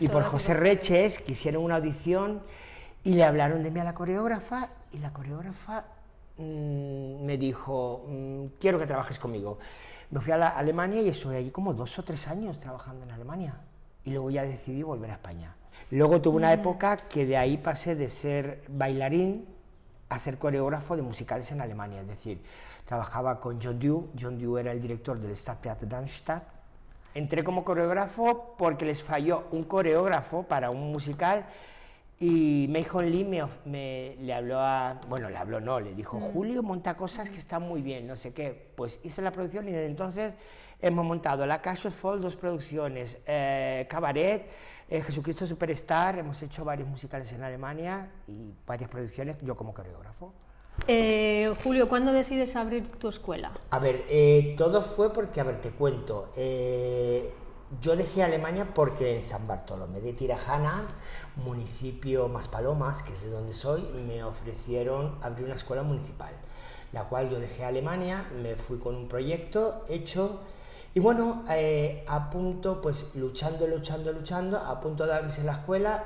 y 0.00 0.08
por 0.08 0.22
José 0.24 0.54
Reches, 0.54 1.18
que 1.18 1.32
hicieron 1.32 1.64
una 1.64 1.76
audición 1.76 2.42
y 3.04 3.14
le 3.14 3.24
hablaron 3.24 3.62
de 3.62 3.70
mí 3.70 3.80
a 3.80 3.84
la 3.84 3.94
coreógrafa 3.94 4.70
y 4.92 4.98
la 4.98 5.12
coreógrafa 5.12 5.84
mm, 6.38 7.24
me 7.24 7.38
dijo, 7.38 8.04
mm, 8.08 8.44
quiero 8.60 8.78
que 8.78 8.86
trabajes 8.86 9.18
conmigo. 9.18 9.58
Me 10.12 10.20
fui 10.20 10.30
a 10.30 10.48
Alemania 10.48 11.00
y 11.00 11.08
estuve 11.08 11.38
allí 11.38 11.50
como 11.50 11.72
dos 11.72 11.98
o 11.98 12.02
tres 12.04 12.28
años 12.28 12.60
trabajando 12.60 13.02
en 13.04 13.12
Alemania. 13.12 13.54
Y 14.04 14.10
luego 14.10 14.30
ya 14.30 14.42
decidí 14.42 14.82
volver 14.82 15.10
a 15.10 15.14
España. 15.14 15.56
Luego 15.90 16.20
tuve 16.20 16.36
una 16.36 16.52
época 16.52 16.98
que 16.98 17.24
de 17.24 17.38
ahí 17.38 17.56
pasé 17.56 17.94
de 17.94 18.10
ser 18.10 18.62
bailarín 18.68 19.46
a 20.10 20.18
ser 20.18 20.36
coreógrafo 20.36 20.96
de 20.96 21.02
musicales 21.02 21.50
en 21.52 21.62
Alemania. 21.62 22.02
Es 22.02 22.08
decir, 22.08 22.42
trabajaba 22.84 23.40
con 23.40 23.58
John 23.62 23.78
Dew. 23.78 24.10
John 24.20 24.38
Dew 24.38 24.58
era 24.58 24.72
el 24.72 24.82
director 24.82 25.18
del 25.18 25.34
Stadttheater 25.34 25.88
Darmstadt. 25.88 26.42
Entré 27.14 27.42
como 27.42 27.64
coreógrafo 27.64 28.54
porque 28.58 28.84
les 28.84 29.02
falló 29.02 29.44
un 29.50 29.64
coreógrafo 29.64 30.42
para 30.42 30.68
un 30.68 30.92
musical 30.92 31.46
y 32.22 32.68
Mayhon 32.68 33.10
Lee 33.10 33.24
me, 33.64 34.16
le 34.20 34.32
habló 34.32 34.60
a, 34.60 35.00
bueno, 35.08 35.28
le 35.28 35.36
habló 35.36 35.60
no, 35.60 35.80
le 35.80 35.92
dijo. 35.92 36.20
Julio 36.20 36.62
monta 36.62 36.94
cosas 36.94 37.28
que 37.28 37.40
están 37.40 37.62
muy 37.62 37.82
bien, 37.82 38.06
no 38.06 38.14
sé 38.14 38.32
qué. 38.32 38.70
Pues 38.76 39.00
hice 39.02 39.22
la 39.22 39.32
producción 39.32 39.68
y 39.68 39.72
desde 39.72 39.86
entonces 39.86 40.32
hemos 40.80 41.04
montado 41.04 41.44
La 41.46 41.60
Casual 41.60 41.92
Fall, 41.92 42.20
dos 42.20 42.36
producciones, 42.36 43.18
eh, 43.26 43.88
Cabaret, 43.90 44.46
eh, 44.88 45.02
Jesucristo 45.02 45.48
Superstar, 45.48 46.16
hemos 46.16 46.40
hecho 46.40 46.64
varios 46.64 46.88
musicales 46.88 47.32
en 47.32 47.42
Alemania 47.42 48.08
y 48.28 48.54
varias 48.64 48.88
producciones, 48.88 49.38
yo 49.42 49.56
como 49.56 49.74
coreógrafo. 49.74 50.32
Eh, 50.86 51.52
Julio, 51.64 51.88
¿cuándo 51.88 52.12
decides 52.12 52.54
abrir 52.54 52.86
tu 52.86 53.08
escuela? 53.08 53.50
A 53.70 53.80
ver, 53.80 54.04
todo 54.56 54.80
fue 54.82 55.12
porque, 55.12 55.40
a 55.40 55.44
ver, 55.44 55.60
te 55.60 55.70
cuento. 55.70 56.30
Yo 57.80 57.96
dejé 57.96 58.22
Alemania 58.22 58.68
porque 58.74 59.16
en 59.16 59.22
San 59.22 59.46
Bartolomé 59.46 60.00
de 60.00 60.12
Tirajana 60.12 60.86
municipio 61.36 62.28
Maspalomas, 62.28 63.02
que 63.02 63.14
es 63.14 63.22
de 63.22 63.30
donde 63.30 63.54
soy, 63.54 63.82
me 63.82 64.22
ofrecieron 64.24 65.16
abrir 65.22 65.46
una 65.46 65.54
escuela 65.54 65.82
municipal, 65.82 66.32
la 66.92 67.04
cual 67.04 67.30
yo 67.30 67.40
dejé 67.40 67.64
Alemania, 67.64 68.26
me 68.42 68.56
fui 68.56 68.78
con 68.78 68.94
un 68.94 69.08
proyecto 69.08 69.84
hecho 69.88 70.40
Y 70.94 71.00
bueno, 71.00 71.44
eh, 71.48 72.04
a 72.06 72.28
punto, 72.28 72.82
pues 72.82 73.12
luchando, 73.14 73.66
luchando, 73.66 74.12
luchando, 74.12 74.58
a 74.58 74.78
punto 74.78 75.06
de 75.06 75.14
abrirse 75.14 75.42
la 75.42 75.52
escuela, 75.52 76.04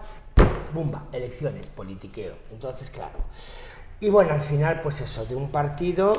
¡bumba! 0.72 1.08
Elecciones, 1.10 1.68
politiqueo. 1.70 2.34
Entonces, 2.52 2.90
claro. 2.90 3.18
Y 3.98 4.10
bueno, 4.10 4.32
al 4.32 4.40
final, 4.40 4.82
pues 4.82 5.00
eso, 5.00 5.26
de 5.26 5.34
un 5.34 5.50
partido 5.50 6.12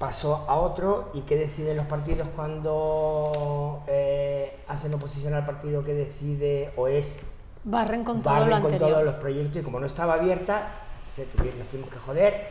pasó 0.00 0.46
a 0.48 0.56
otro 0.56 1.10
y 1.12 1.20
qué 1.20 1.36
deciden 1.36 1.76
los 1.76 1.84
partidos 1.84 2.26
cuando 2.34 3.84
eh, 3.86 4.60
hacen 4.66 4.94
oposición 4.94 5.34
al 5.34 5.44
partido 5.44 5.84
que 5.84 5.92
decide 5.92 6.72
o 6.76 6.88
es 6.88 7.26
barren 7.64 8.02
con, 8.02 8.22
todo 8.22 8.62
con 8.62 8.78
todos 8.78 9.04
los 9.04 9.16
proyectos 9.16 9.60
y 9.60 9.62
como 9.62 9.78
no 9.78 9.84
estaba 9.84 10.14
abierta 10.14 10.70
se 11.12 11.26
tuvieron, 11.26 11.58
nos 11.58 11.68
tuvimos 11.68 11.90
que 11.90 11.98
joder 11.98 12.48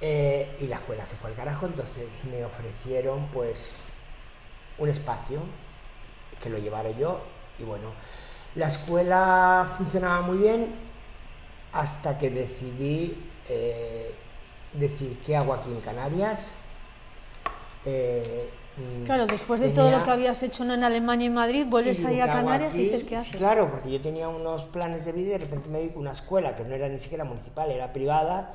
eh, 0.00 0.56
y 0.60 0.66
la 0.66 0.76
escuela 0.76 1.04
se 1.04 1.14
fue 1.16 1.28
al 1.28 1.36
carajo 1.36 1.66
entonces 1.66 2.06
me 2.30 2.42
ofrecieron 2.42 3.26
pues 3.26 3.74
un 4.78 4.88
espacio 4.88 5.40
que 6.42 6.48
lo 6.48 6.56
llevara 6.56 6.90
yo 6.92 7.20
y 7.58 7.64
bueno 7.64 7.88
la 8.54 8.68
escuela 8.68 9.70
funcionaba 9.76 10.22
muy 10.22 10.38
bien 10.38 10.74
hasta 11.74 12.16
que 12.16 12.30
decidí 12.30 13.30
eh, 13.46 14.14
decir 14.72 15.20
qué 15.20 15.36
hago 15.36 15.52
aquí 15.52 15.70
en 15.70 15.82
Canarias 15.82 16.56
eh, 17.84 18.50
mm, 18.76 19.04
claro, 19.04 19.26
después 19.26 19.60
de 19.60 19.70
todo 19.70 19.90
lo 19.90 20.02
que 20.02 20.10
habías 20.10 20.42
hecho 20.42 20.64
en 20.64 20.84
Alemania 20.84 21.26
y 21.26 21.30
Madrid, 21.30 21.66
vuelves 21.68 22.04
ahí 22.04 22.20
a 22.20 22.26
Canarias 22.26 22.74
y 22.74 22.84
dices, 22.84 23.04
¿qué 23.04 23.16
haces? 23.16 23.36
claro, 23.36 23.70
porque 23.70 23.90
yo 23.90 24.00
tenía 24.00 24.28
unos 24.28 24.64
planes 24.64 25.04
de 25.04 25.12
vida 25.12 25.28
y 25.28 25.32
de 25.32 25.38
repente 25.38 25.68
me 25.68 25.82
vi 25.82 25.92
una 25.94 26.12
escuela 26.12 26.54
que 26.54 26.64
no 26.64 26.74
era 26.74 26.88
ni 26.88 26.98
siquiera 26.98 27.24
municipal, 27.24 27.70
era 27.70 27.92
privada, 27.92 28.54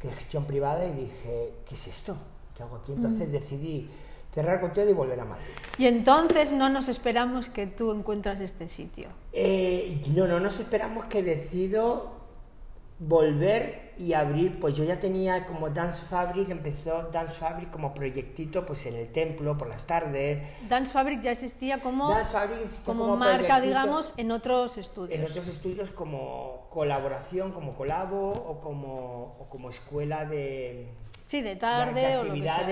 que 0.00 0.08
es 0.08 0.14
gestión 0.14 0.44
privada, 0.44 0.86
y 0.86 0.92
dije, 0.92 1.52
¿qué 1.66 1.74
es 1.74 1.86
esto? 1.86 2.16
¿Qué 2.56 2.62
hago 2.62 2.76
aquí? 2.76 2.92
Entonces 2.92 3.28
mm. 3.28 3.32
decidí 3.32 3.90
cerrar 4.32 4.60
con 4.60 4.72
todo 4.72 4.88
y 4.88 4.92
volver 4.92 5.20
a 5.20 5.24
Madrid. 5.24 5.52
Y 5.78 5.86
entonces 5.86 6.52
no 6.52 6.68
nos 6.68 6.88
esperamos 6.88 7.48
que 7.48 7.66
tú 7.66 7.92
encuentras 7.92 8.40
este 8.40 8.68
sitio. 8.68 9.08
Eh, 9.32 10.02
no, 10.14 10.26
no 10.26 10.40
nos 10.40 10.60
esperamos 10.60 11.06
que 11.06 11.22
decido 11.22 12.20
volver 13.00 13.89
y 14.00 14.14
abrir, 14.14 14.58
pues 14.58 14.74
yo 14.74 14.82
ya 14.82 14.98
tenía 14.98 15.44
como 15.44 15.68
Dance 15.68 16.02
Fabric, 16.02 16.48
empezó 16.48 17.10
Dance 17.12 17.34
Fabric 17.34 17.70
como 17.70 17.92
proyectito 17.92 18.64
pues 18.64 18.86
en 18.86 18.94
el 18.94 19.12
templo 19.12 19.58
por 19.58 19.68
las 19.68 19.86
tardes. 19.86 20.42
Dance 20.70 20.90
Fabric 20.90 21.20
ya 21.20 21.32
existía 21.32 21.80
como, 21.80 22.10
como, 22.86 23.18
marca, 23.18 23.60
digamos, 23.60 24.14
en 24.16 24.30
otros 24.30 24.78
estudios. 24.78 25.18
En 25.18 25.26
otros 25.26 25.46
estudios 25.48 25.90
como 25.90 26.66
colaboración, 26.70 27.52
como 27.52 27.74
colabo 27.74 28.30
o 28.30 28.58
como, 28.62 29.36
o 29.38 29.48
como 29.50 29.68
escuela 29.68 30.24
de... 30.24 30.88
Sí, 31.26 31.42
de 31.42 31.56
tarde 31.56 32.16
o 32.16 32.24
lo 32.24 32.32
que 32.32 32.40
sea. 32.40 32.66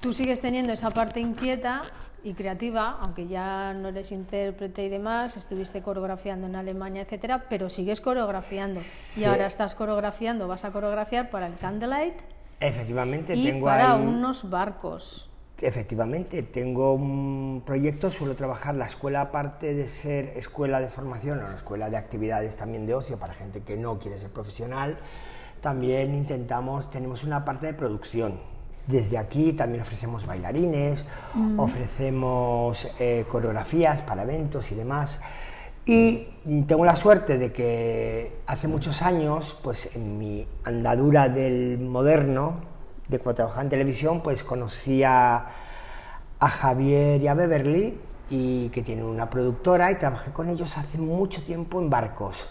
Tú 0.00 0.12
sigues 0.12 0.40
teniendo 0.40 0.72
esa 0.72 0.90
parte 0.90 1.20
inquieta 1.20 1.84
y 2.26 2.34
creativa, 2.34 2.98
aunque 3.00 3.28
ya 3.28 3.72
no 3.72 3.88
eres 3.88 4.10
intérprete 4.10 4.84
y 4.84 4.88
demás, 4.88 5.36
estuviste 5.36 5.80
coreografiando 5.80 6.48
en 6.48 6.56
Alemania, 6.56 7.02
etcétera, 7.02 7.46
pero 7.48 7.70
sigues 7.70 8.00
coreografiando. 8.00 8.80
Y 9.16 9.24
ahora 9.24 9.46
estás 9.46 9.76
coreografiando, 9.76 10.48
vas 10.48 10.64
a 10.64 10.72
coreografiar 10.72 11.30
para 11.30 11.46
el 11.46 11.54
Candlelight. 11.54 12.20
Efectivamente, 12.58 13.32
y 13.34 13.44
tengo 13.44 13.66
para 13.66 13.94
unos 13.94 14.50
barcos. 14.50 15.30
Efectivamente, 15.60 16.42
tengo 16.42 16.94
un 16.94 17.62
proyecto, 17.64 18.10
suelo 18.10 18.34
trabajar 18.34 18.74
la 18.74 18.86
escuela, 18.86 19.20
aparte 19.20 19.72
de 19.74 19.86
ser 19.86 20.36
escuela 20.36 20.80
de 20.80 20.88
formación, 20.88 21.40
o 21.40 21.52
escuela 21.52 21.88
de 21.90 21.96
actividades 21.96 22.56
también 22.56 22.86
de 22.86 22.94
ocio 22.94 23.18
para 23.20 23.34
gente 23.34 23.60
que 23.60 23.76
no 23.76 24.00
quiere 24.00 24.18
ser 24.18 24.30
profesional, 24.30 24.98
también 25.60 26.12
intentamos, 26.12 26.90
tenemos 26.90 27.22
una 27.22 27.44
parte 27.44 27.66
de 27.66 27.74
producción 27.74 28.55
desde 28.86 29.18
aquí 29.18 29.52
también 29.52 29.82
ofrecemos 29.82 30.26
bailarines, 30.26 31.04
mm. 31.34 31.58
ofrecemos 31.58 32.88
eh, 32.98 33.24
coreografías 33.28 34.02
para 34.02 34.22
eventos 34.22 34.70
y 34.70 34.74
demás. 34.74 35.20
Y 35.84 36.26
tengo 36.66 36.84
la 36.84 36.96
suerte 36.96 37.38
de 37.38 37.52
que 37.52 38.40
hace 38.46 38.66
muchos 38.66 39.02
años, 39.02 39.56
pues 39.62 39.94
en 39.94 40.18
mi 40.18 40.46
andadura 40.64 41.28
del 41.28 41.78
moderno, 41.78 42.54
de 43.08 43.20
cuando 43.20 43.36
trabajaba 43.36 43.62
en 43.62 43.68
televisión, 43.68 44.20
pues 44.20 44.42
conocí 44.42 45.04
a, 45.04 45.46
a 46.40 46.48
Javier 46.48 47.22
y 47.22 47.28
a 47.28 47.34
Beverly, 47.34 48.00
y 48.30 48.68
que 48.70 48.82
tienen 48.82 49.04
una 49.04 49.30
productora, 49.30 49.92
y 49.92 49.94
trabajé 49.94 50.32
con 50.32 50.48
ellos 50.48 50.76
hace 50.76 50.98
mucho 50.98 51.44
tiempo 51.44 51.80
en 51.80 51.88
barcos. 51.88 52.48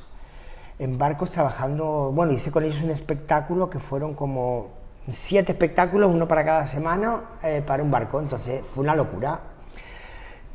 En 0.80 0.98
barcos 0.98 1.32
trabajando, 1.32 2.12
bueno, 2.14 2.32
hice 2.32 2.52
con 2.52 2.64
ellos 2.64 2.82
un 2.84 2.92
espectáculo 2.92 3.70
que 3.70 3.80
fueron 3.80 4.14
como 4.14 4.85
siete 5.12 5.52
espectáculos, 5.52 6.12
uno 6.12 6.28
para 6.28 6.44
cada 6.44 6.68
semana, 6.68 7.22
eh, 7.44 7.64
para 7.66 7.84
un 7.84 7.92
barco. 7.92 8.20
Entonces 8.20 8.62
fue 8.66 8.84
una 8.84 8.96
locura. 8.96 9.40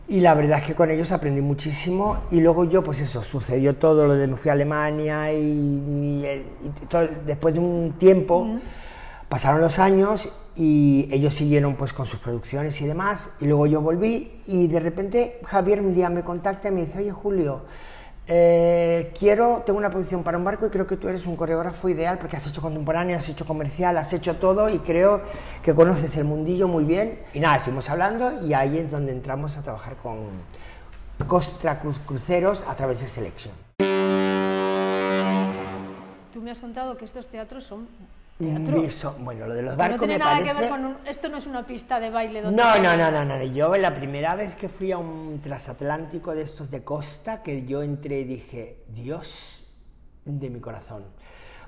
Y 0.09 0.21
la 0.21 0.35
verdad 0.35 0.59
es 0.59 0.67
que 0.67 0.75
con 0.75 0.91
ellos 0.91 1.13
aprendí 1.13 1.41
muchísimo. 1.41 2.25
Y 2.31 2.41
luego 2.41 2.65
yo, 2.65 2.83
pues 2.83 3.01
eso, 3.01 3.23
sucedió 3.23 3.77
todo 3.77 4.09
lo 4.09 4.15
de 4.15 4.27
me 4.27 4.37
fui 4.37 4.49
a 4.49 4.55
Alemania 4.55 5.33
y, 5.33 6.45
después 7.25 7.55
de 7.55 7.61
un 7.61 7.95
tiempo, 7.97 8.59
pasaron 9.29 9.61
los 9.61 9.79
años 9.79 10.29
y 10.57 11.09
ellos 11.13 11.35
siguieron 11.35 11.77
pues 11.77 11.93
con 11.93 12.07
sus 12.07 12.19
producciones 12.19 12.81
y 12.81 12.87
demás. 12.87 13.31
Y 13.41 13.47
luego 13.47 13.67
yo 13.67 13.81
volví 13.81 14.43
y 14.49 14.67
de 14.67 14.81
repente 14.81 15.41
Javier 15.47 15.81
un 15.81 15.95
día 15.95 16.11
me 16.11 16.25
contacta 16.25 16.69
y 16.69 16.73
me 16.73 16.87
dice, 16.87 16.99
oye 16.99 17.13
Julio, 17.13 17.63
eh, 18.33 19.13
quiero, 19.19 19.65
tengo 19.67 19.77
una 19.77 19.91
producción 19.91 20.23
para 20.23 20.39
un 20.39 20.45
barco 20.45 20.65
y 20.65 20.71
creo 20.71 20.87
que 20.87 20.97
tú 20.97 21.09
eres 21.09 21.27
un 21.27 21.35
coreógrafo 21.35 21.89
ideal 21.89 22.17
porque 22.17 22.37
has 22.37 22.47
hecho 22.47 22.63
contemporáneo, 22.63 23.17
has 23.17 23.29
hecho 23.29 23.45
comercial, 23.45 23.99
has 23.99 24.13
hecho 24.13 24.37
todo 24.37 24.69
y 24.69 24.79
creo 24.79 25.23
que 25.65 25.75
conoces 25.75 26.17
el 26.17 26.27
mundillo 26.27 26.69
muy 26.69 26.85
bien. 26.85 27.19
Y 27.35 27.41
nada, 27.41 27.57
estuvimos 27.57 27.91
hablando 27.91 28.47
y 28.47 28.55
ahí 28.55 28.79
es 28.79 28.89
donde 28.89 29.11
entramos 29.11 29.59
a 29.59 29.63
trabajar 29.63 29.97
con 29.97 30.29
Costra 31.27 31.81
Cruceros 31.81 32.65
a 32.69 32.77
través 32.77 33.01
de 33.01 33.09
Selection. 33.09 33.53
Tú 36.33 36.41
me 36.41 36.53
has 36.53 36.61
contado 36.61 36.97
que 36.97 37.07
estos 37.07 37.27
teatros 37.27 37.65
son 37.65 37.89
bueno, 39.19 39.47
lo 39.47 39.55
de 39.55 39.63
los 39.63 39.77
barcos. 39.77 40.01
No 40.01 40.07
tiene 40.07 40.19
nada 40.19 40.43
que 40.43 40.53
ver 40.53 40.69
con. 40.71 40.97
esto 41.07 41.29
no 41.29 41.37
es 41.37 41.47
una 41.47 41.67
pista 41.67 42.01
de 42.01 42.11
baile 42.11 42.43
donde. 42.43 42.63
No, 42.63 42.79
no, 42.79 42.97
no, 42.97 43.11
no, 43.11 43.25
no. 43.25 43.43
Yo 43.45 43.77
la 43.77 43.95
primera 43.95 44.35
vez 44.35 44.55
que 44.55 44.69
fui 44.69 44.93
a 44.93 44.99
un 44.99 45.41
transatlántico 45.43 46.35
de 46.35 46.43
estos 46.43 46.71
de 46.71 46.83
costa, 46.83 47.43
que 47.43 47.67
yo 47.67 47.83
entré 47.83 48.21
y 48.21 48.25
dije, 48.25 48.85
Dios 48.89 49.67
de 50.25 50.51
mi 50.51 50.61
corazón. 50.61 51.05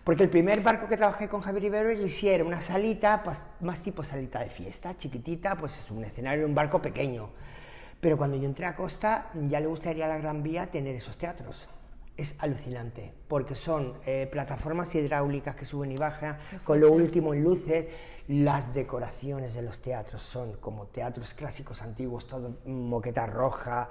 Porque 0.05 0.25
el 0.25 0.31
primer 0.31 0.63
barco 0.63 0.89
que 0.89 0.97
trabajé 0.97 1.29
con 1.29 1.43
Javier 1.43 1.65
Rivero 1.65 1.93
hicieron 1.93 2.49
una 2.49 2.61
salita, 2.61 3.23
pues, 3.23 3.39
más 3.61 3.81
tipo 3.83 4.03
salita 4.03 4.41
de 4.41 4.51
fiesta, 4.51 4.97
chiquitita, 4.97 5.55
pues 5.55 5.79
es 5.79 5.91
un 5.93 6.03
escenario, 6.03 6.45
un 6.45 6.55
barco 6.55 6.83
pequeño. 6.83 7.31
Pero 8.01 8.17
cuando 8.17 8.37
yo 8.37 8.47
entré 8.47 8.67
a 8.67 8.75
Costa, 8.75 9.31
ya 9.49 9.61
le 9.61 9.67
gustaría 9.67 10.07
a 10.07 10.09
la 10.09 10.19
Gran 10.19 10.43
Vía 10.43 10.67
tener 10.67 10.97
esos 10.97 11.17
teatros 11.17 11.69
es 12.17 12.37
alucinante, 12.43 13.13
porque 13.29 13.55
son 13.55 13.95
eh, 14.05 14.29
plataformas 14.31 14.95
hidráulicas 14.95 15.57
que 15.57 15.65
suben 15.65 15.93
y 15.93 15.97
bajan, 15.97 16.39
con 16.65 16.81
lo 16.81 16.93
último 16.93 17.33
en 17.35 17.43
luces, 17.43 17.87
las 18.29 18.73
decoraciones 18.73 19.55
de 19.55 19.63
los 19.63 19.83
teatros 19.83 20.23
son 20.23 20.55
como 20.55 20.87
teatros 20.87 21.35
clásicos 21.35 21.83
antiguos, 21.83 22.27
todo 22.27 22.59
moqueta 22.67 23.27
roja, 23.27 23.89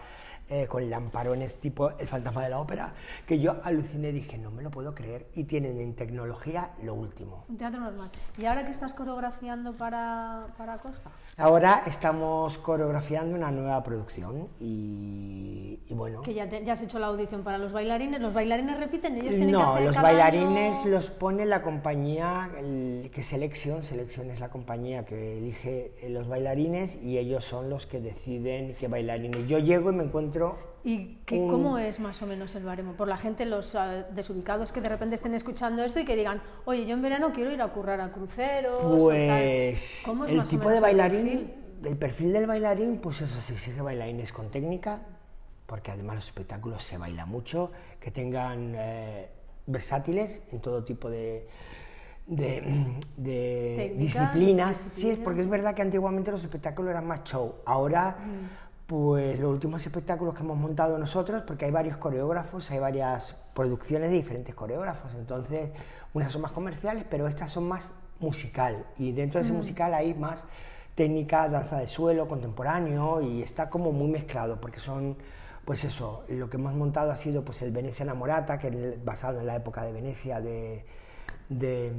eh, 0.54 0.68
con 0.68 0.90
lamparones 0.90 1.60
tipo 1.60 1.92
El 1.98 2.10
fantasma 2.10 2.44
de 2.44 2.50
la 2.50 2.60
ópera, 2.60 2.94
que 3.26 3.40
yo 3.40 3.56
aluciné 3.64 4.10
y 4.10 4.12
dije, 4.12 4.38
no 4.38 4.52
me 4.52 4.62
lo 4.62 4.70
puedo 4.70 4.94
creer, 4.94 5.28
y 5.34 5.46
tienen 5.46 5.80
en 5.80 5.96
tecnología 5.96 6.72
lo 6.84 6.94
último. 6.94 7.46
Un 7.48 7.58
teatro 7.58 7.80
normal. 7.80 8.10
¿Y 8.38 8.44
ahora 8.44 8.66
qué 8.66 8.72
estás 8.72 8.94
coreografiando 8.94 9.72
para, 9.78 10.48
para 10.58 10.78
Costa? 10.80 11.10
Ahora 11.38 11.84
estamos 11.88 12.58
coreografiando 12.58 13.38
una 13.38 13.50
nueva 13.50 13.82
producción 13.82 14.50
y, 14.60 15.80
bueno... 15.92 16.22
Que 16.22 16.34
ya, 16.34 16.50
ya, 16.50 16.74
has 16.74 16.82
hecho 16.82 17.00
la 17.00 17.08
audición 17.08 17.44
para 17.44 17.58
los 17.58 17.72
bailarines. 17.72 18.20
¿Los 18.20 18.34
bailarines 18.34 18.78
repiten? 18.78 19.16
¿Ellos 19.16 19.30
tienen 19.30 19.52
no, 19.52 19.60
que 19.60 19.66
hacer 19.66 19.86
los 19.86 20.02
bailarines 20.02 20.86
los 20.86 21.10
pone 21.10 21.46
la 21.46 21.62
compañía 21.62 22.50
que 23.14 23.24
Selección, 23.24 23.86
Selección 23.86 24.30
es 24.32 24.42
la 24.42 24.50
compañía 24.50 25.06
que 25.06 25.38
elige 25.38 25.94
los 26.10 26.28
bailarines 26.28 27.02
y 27.02 27.18
ellos 27.18 27.46
son 27.46 27.70
los 27.70 27.88
que 27.88 28.02
deciden 28.02 28.76
qué 28.78 28.90
bailarines. 28.90 29.48
Yo 29.48 29.58
llego 29.60 29.92
y 29.92 29.96
me 29.96 30.04
encuentro 30.04 30.41
¿Y 30.84 31.20
qué, 31.26 31.46
cómo 31.48 31.78
es 31.78 32.00
más 32.00 32.22
o 32.22 32.26
menos 32.26 32.56
el 32.56 32.64
baremo? 32.64 32.94
Por 32.94 33.08
la 33.08 33.18
gente, 33.18 33.46
los 33.46 33.76
uh, 33.76 34.06
desubicados 34.14 34.72
que 34.72 34.82
de 34.82 34.90
repente 34.90 35.16
estén 35.16 35.36
escuchando 35.36 35.84
esto 35.84 36.00
y 36.00 36.06
que 36.06 36.16
digan, 36.16 36.42
oye, 36.66 36.86
yo 36.86 36.96
en 36.96 37.02
verano 37.04 37.32
quiero 37.34 37.52
ir 37.52 37.62
a 37.62 37.68
currar 37.68 38.02
a 38.02 38.12
cruceros. 38.12 39.00
Pues 39.00 40.02
¿Cómo 40.06 40.26
es 40.26 40.32
el 40.32 40.44
tipo 40.44 40.70
de 40.70 40.80
bailarín, 40.80 41.54
el 41.84 41.98
perfil? 41.98 42.34
del 42.34 42.48
bailarín, 42.48 42.98
pues 42.98 43.22
eso 43.22 43.40
se 43.40 43.54
exige 43.54 43.82
bailarines 43.82 44.34
con 44.34 44.50
técnica, 44.50 45.02
porque 45.68 45.92
además 45.92 46.16
los 46.16 46.26
espectáculos 46.26 46.84
se 46.84 46.98
baila 46.98 47.28
mucho, 47.28 47.72
que 48.00 48.10
tengan 48.10 48.74
eh, 48.76 49.30
versátiles 49.68 50.42
en 50.52 50.62
todo 50.62 50.84
tipo 50.84 51.12
de, 51.12 51.48
de, 52.26 53.94
disciplinas. 53.98 54.78
Sí, 54.78 55.20
porque 55.24 55.42
es 55.42 55.50
verdad 55.50 55.76
que 55.76 55.84
antiguamente 55.84 56.32
los 56.32 56.44
espectáculos 56.44 56.90
eran 56.90 57.06
más 57.06 57.24
show. 57.24 57.58
Ahora 57.66 58.18
pues 58.92 59.40
los 59.40 59.50
últimos 59.50 59.86
espectáculos 59.86 60.36
que 60.36 60.42
hemos 60.42 60.58
montado 60.58 60.98
nosotros, 60.98 61.44
porque 61.48 61.64
hay 61.64 61.72
varios 61.72 61.96
coreógrafos, 61.96 62.70
hay 62.72 62.80
varias 62.80 63.38
producciones 63.54 64.10
de 64.10 64.18
diferentes 64.18 64.54
coreógrafos, 64.54 65.14
entonces 65.14 65.72
unas 66.14 66.30
son 66.30 66.42
más 66.42 66.52
comerciales, 66.52 67.06
pero 67.10 67.26
estas 67.30 67.54
son 67.54 67.70
más 67.70 67.94
musical, 68.20 68.86
y 68.98 69.14
dentro 69.14 69.40
de 69.40 69.46
ese 69.46 69.54
mm. 69.54 69.56
musical 69.56 69.94
hay 69.94 70.14
más 70.14 70.46
técnica, 70.94 71.48
danza 71.48 71.78
de 71.78 71.88
suelo, 71.88 72.28
contemporáneo 72.28 73.22
y 73.22 73.42
está 73.42 73.70
como 73.70 73.94
muy 73.94 74.10
mezclado 74.10 74.60
porque 74.60 74.82
son, 74.82 75.16
pues 75.64 75.86
eso, 75.86 76.26
lo 76.28 76.50
que 76.50 76.58
hemos 76.58 76.74
montado 76.74 77.12
ha 77.12 77.16
sido 77.16 77.46
pues 77.46 77.62
el 77.62 77.72
Venecia 77.72 78.04
Enamorata, 78.04 78.60
que 78.60 78.68
es 78.68 79.06
basado 79.06 79.40
en 79.40 79.48
la 79.48 79.56
época 79.56 79.84
de 79.84 79.94
Venecia 79.94 80.42
de... 80.42 80.84
de 81.48 81.94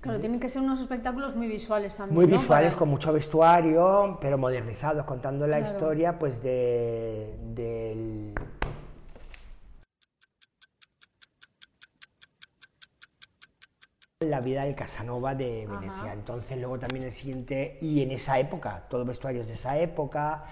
Claro, 0.00 0.18
tienen 0.18 0.40
que 0.40 0.48
ser 0.48 0.62
unos 0.62 0.80
espectáculos 0.80 1.36
muy 1.36 1.46
visuales 1.46 1.94
también. 1.94 2.14
Muy 2.16 2.26
¿no? 2.26 2.38
visuales, 2.38 2.70
Para- 2.70 2.78
con 2.78 2.88
mucho 2.88 3.12
vestuario, 3.12 4.18
pero 4.20 4.38
modernizados, 4.38 5.04
contando 5.04 5.46
la 5.46 5.60
historia 5.60 6.18
pues 6.18 6.42
de, 6.42 7.36
del, 7.54 8.32
la 14.20 14.40
vida 14.40 14.64
del 14.64 14.74
Casanova 14.74 15.34
de 15.34 15.66
Venecia. 15.66 16.12
Entonces 16.12 16.58
luego 16.58 16.78
también 16.78 17.04
el 17.04 17.12
siguiente, 17.12 17.78
y 17.80 18.02
en 18.02 18.10
esa 18.10 18.38
época, 18.38 18.84
todos 18.88 19.06
vestuarios 19.06 19.48
de 19.48 19.54
esa 19.54 19.78
época, 19.78 20.44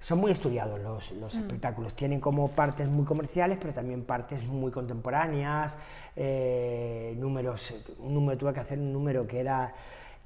son 0.00 0.18
muy 0.18 0.30
estudiados 0.30 0.78
los, 0.80 1.10
los 1.12 1.34
espectáculos. 1.34 1.94
Tienen 1.94 2.20
como 2.20 2.50
partes 2.50 2.88
muy 2.88 3.04
comerciales, 3.04 3.58
pero 3.60 3.72
también 3.72 4.04
partes 4.04 4.44
muy 4.44 4.70
contemporáneas, 4.70 5.76
eh, 6.16 7.14
números, 7.18 7.74
un 7.98 8.14
número, 8.14 8.38
tuve 8.38 8.52
que 8.54 8.60
hacer 8.60 8.78
un 8.78 8.92
número 8.92 9.26
que 9.26 9.38
era 9.40 9.72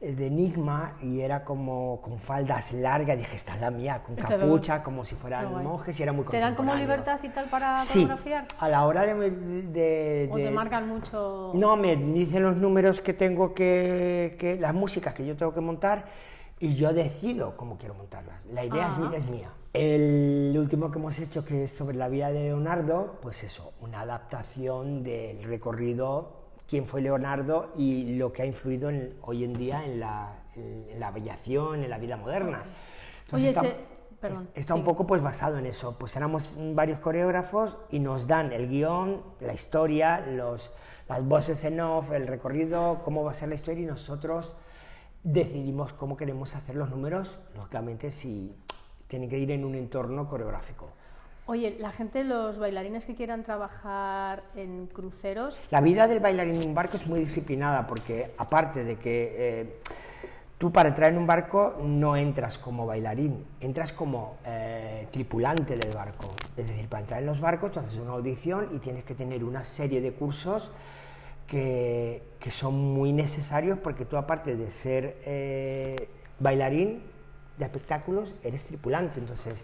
eh, 0.00 0.12
de 0.14 0.28
enigma 0.28 0.96
y 1.02 1.20
era 1.20 1.44
como 1.44 2.00
con 2.00 2.18
faldas 2.18 2.72
largas, 2.72 3.18
dije, 3.18 3.36
esta 3.36 3.54
es 3.56 3.60
la 3.60 3.70
mía, 3.70 4.02
con 4.06 4.14
capucha, 4.16 4.82
como 4.82 5.04
si 5.04 5.14
fueran 5.16 5.62
monjes 5.62 5.98
y 5.98 6.02
era 6.02 6.12
muy 6.12 6.24
¿Te 6.26 6.38
dan 6.38 6.54
como 6.54 6.74
libertad 6.74 7.18
y 7.22 7.28
tal 7.28 7.46
para 7.46 7.76
Sí, 7.76 8.02
coreografiar? 8.02 8.46
a 8.58 8.68
la 8.68 8.86
hora 8.86 9.02
de... 9.04 9.30
de- 9.32 10.28
¿O 10.32 10.36
te 10.36 10.50
marcan 10.50 10.88
mucho? 10.88 11.52
no, 11.54 11.76
me 11.76 11.96
dicen 11.96 12.44
los 12.44 12.56
números 12.56 13.00
que 13.00 13.12
tengo 13.12 13.52
que, 13.52 14.36
que- 14.38 14.56
las 14.56 14.72
músicas 14.72 15.12
que 15.14 15.26
yo 15.26 15.36
tengo 15.36 15.52
que 15.52 15.60
montar 15.60 16.04
y 16.60 16.74
yo 16.76 16.92
decido 16.92 17.56
cómo 17.56 17.78
quiero 17.78 17.94
montarlas. 17.94 18.36
La 18.52 18.64
idea 18.64 18.86
es, 18.92 18.98
mía, 18.98 19.10
es 19.18 19.26
mía. 19.28 19.50
El 19.72 20.54
último 20.58 20.90
que 20.90 20.98
hemos 20.98 21.18
hecho, 21.18 21.44
que 21.44 21.64
es 21.64 21.70
sobre 21.70 21.96
la 21.96 22.08
vida 22.08 22.30
de 22.30 22.40
Leonardo, 22.44 23.18
pues 23.22 23.42
eso, 23.44 23.72
una 23.80 24.02
adaptación 24.02 25.02
del 25.02 25.42
recorrido, 25.44 26.32
quién 26.68 26.86
fue 26.86 27.00
Leonardo 27.00 27.70
y 27.76 28.16
lo 28.16 28.32
que 28.32 28.42
ha 28.42 28.46
influido 28.46 28.90
en- 28.90 29.14
hoy 29.22 29.44
en 29.44 29.52
día 29.54 29.84
en 29.84 30.00
la, 30.00 30.42
en- 30.54 30.86
en 30.90 31.00
la 31.00 31.08
aviación, 31.08 31.82
en 31.82 31.90
la 31.90 31.98
vida 31.98 32.16
moderna. 32.16 32.60
Oye, 33.32 33.50
está, 33.50 33.62
ese- 33.66 33.76
perdón, 34.20 34.48
está 34.54 34.74
un 34.74 34.80
sigue. 34.80 34.90
poco 34.90 35.06
pues 35.06 35.22
basado 35.22 35.56
en 35.58 35.66
eso. 35.66 35.96
Pues 35.98 36.14
éramos 36.16 36.54
varios 36.74 36.98
coreógrafos 36.98 37.78
y 37.90 38.00
nos 38.00 38.26
dan 38.26 38.52
el 38.52 38.68
guion, 38.68 39.22
la 39.40 39.54
historia, 39.54 40.20
los, 40.26 40.70
las 41.08 41.24
voces 41.24 41.64
en 41.64 41.80
off, 41.80 42.10
el 42.12 42.26
recorrido, 42.26 43.00
cómo 43.04 43.24
va 43.24 43.30
a 43.30 43.34
ser 43.34 43.48
la 43.48 43.54
historia 43.54 43.82
y 43.84 43.86
nosotros 43.86 44.54
decidimos 45.22 45.92
cómo 45.92 46.16
queremos 46.16 46.54
hacer 46.56 46.76
los 46.76 46.90
números, 46.90 47.38
lógicamente 47.54 48.10
si 48.10 48.54
tienen 49.08 49.28
que 49.28 49.38
ir 49.38 49.50
en 49.50 49.64
un 49.64 49.74
entorno 49.74 50.28
coreográfico. 50.28 50.90
Oye, 51.46 51.76
la 51.80 51.90
gente, 51.90 52.22
los 52.22 52.58
bailarines 52.58 53.06
que 53.06 53.16
quieran 53.16 53.42
trabajar 53.42 54.44
en 54.54 54.86
cruceros, 54.86 55.60
La 55.70 55.80
vida 55.80 56.06
del 56.06 56.20
bailarín 56.20 56.62
en 56.62 56.68
un 56.68 56.74
barco 56.74 56.96
es 56.96 57.06
muy 57.06 57.20
disciplinada 57.20 57.86
porque 57.88 58.32
aparte 58.38 58.84
de 58.84 58.96
que 58.96 59.34
eh, 59.36 59.80
tú 60.58 60.70
para 60.70 60.90
entrar 60.90 61.10
en 61.10 61.18
un 61.18 61.26
barco 61.26 61.76
no 61.82 62.16
entras 62.16 62.56
como 62.56 62.86
bailarín, 62.86 63.44
entras 63.60 63.92
como 63.92 64.36
eh, 64.44 65.08
tripulante 65.10 65.74
del 65.74 65.90
barco. 65.92 66.28
Es 66.56 66.68
decir, 66.68 66.88
para 66.88 67.00
entrar 67.00 67.20
en 67.20 67.26
los 67.26 67.40
barcos 67.40 67.72
tú 67.72 67.80
haces 67.80 67.98
una 67.98 68.12
audición 68.12 68.68
y 68.72 68.78
tienes 68.78 69.02
que 69.02 69.16
tener 69.16 69.42
una 69.42 69.64
serie 69.64 70.00
de 70.00 70.12
cursos 70.12 70.70
que, 71.50 72.22
que 72.38 72.50
son 72.52 72.74
muy 72.94 73.12
necesarios 73.12 73.78
porque 73.82 74.04
tú 74.04 74.16
aparte 74.16 74.54
de 74.56 74.70
ser 74.70 75.18
eh, 75.26 76.08
bailarín 76.38 77.02
de 77.58 77.64
espectáculos, 77.64 78.34
eres 78.44 78.64
tripulante. 78.64 79.18
Entonces, 79.18 79.54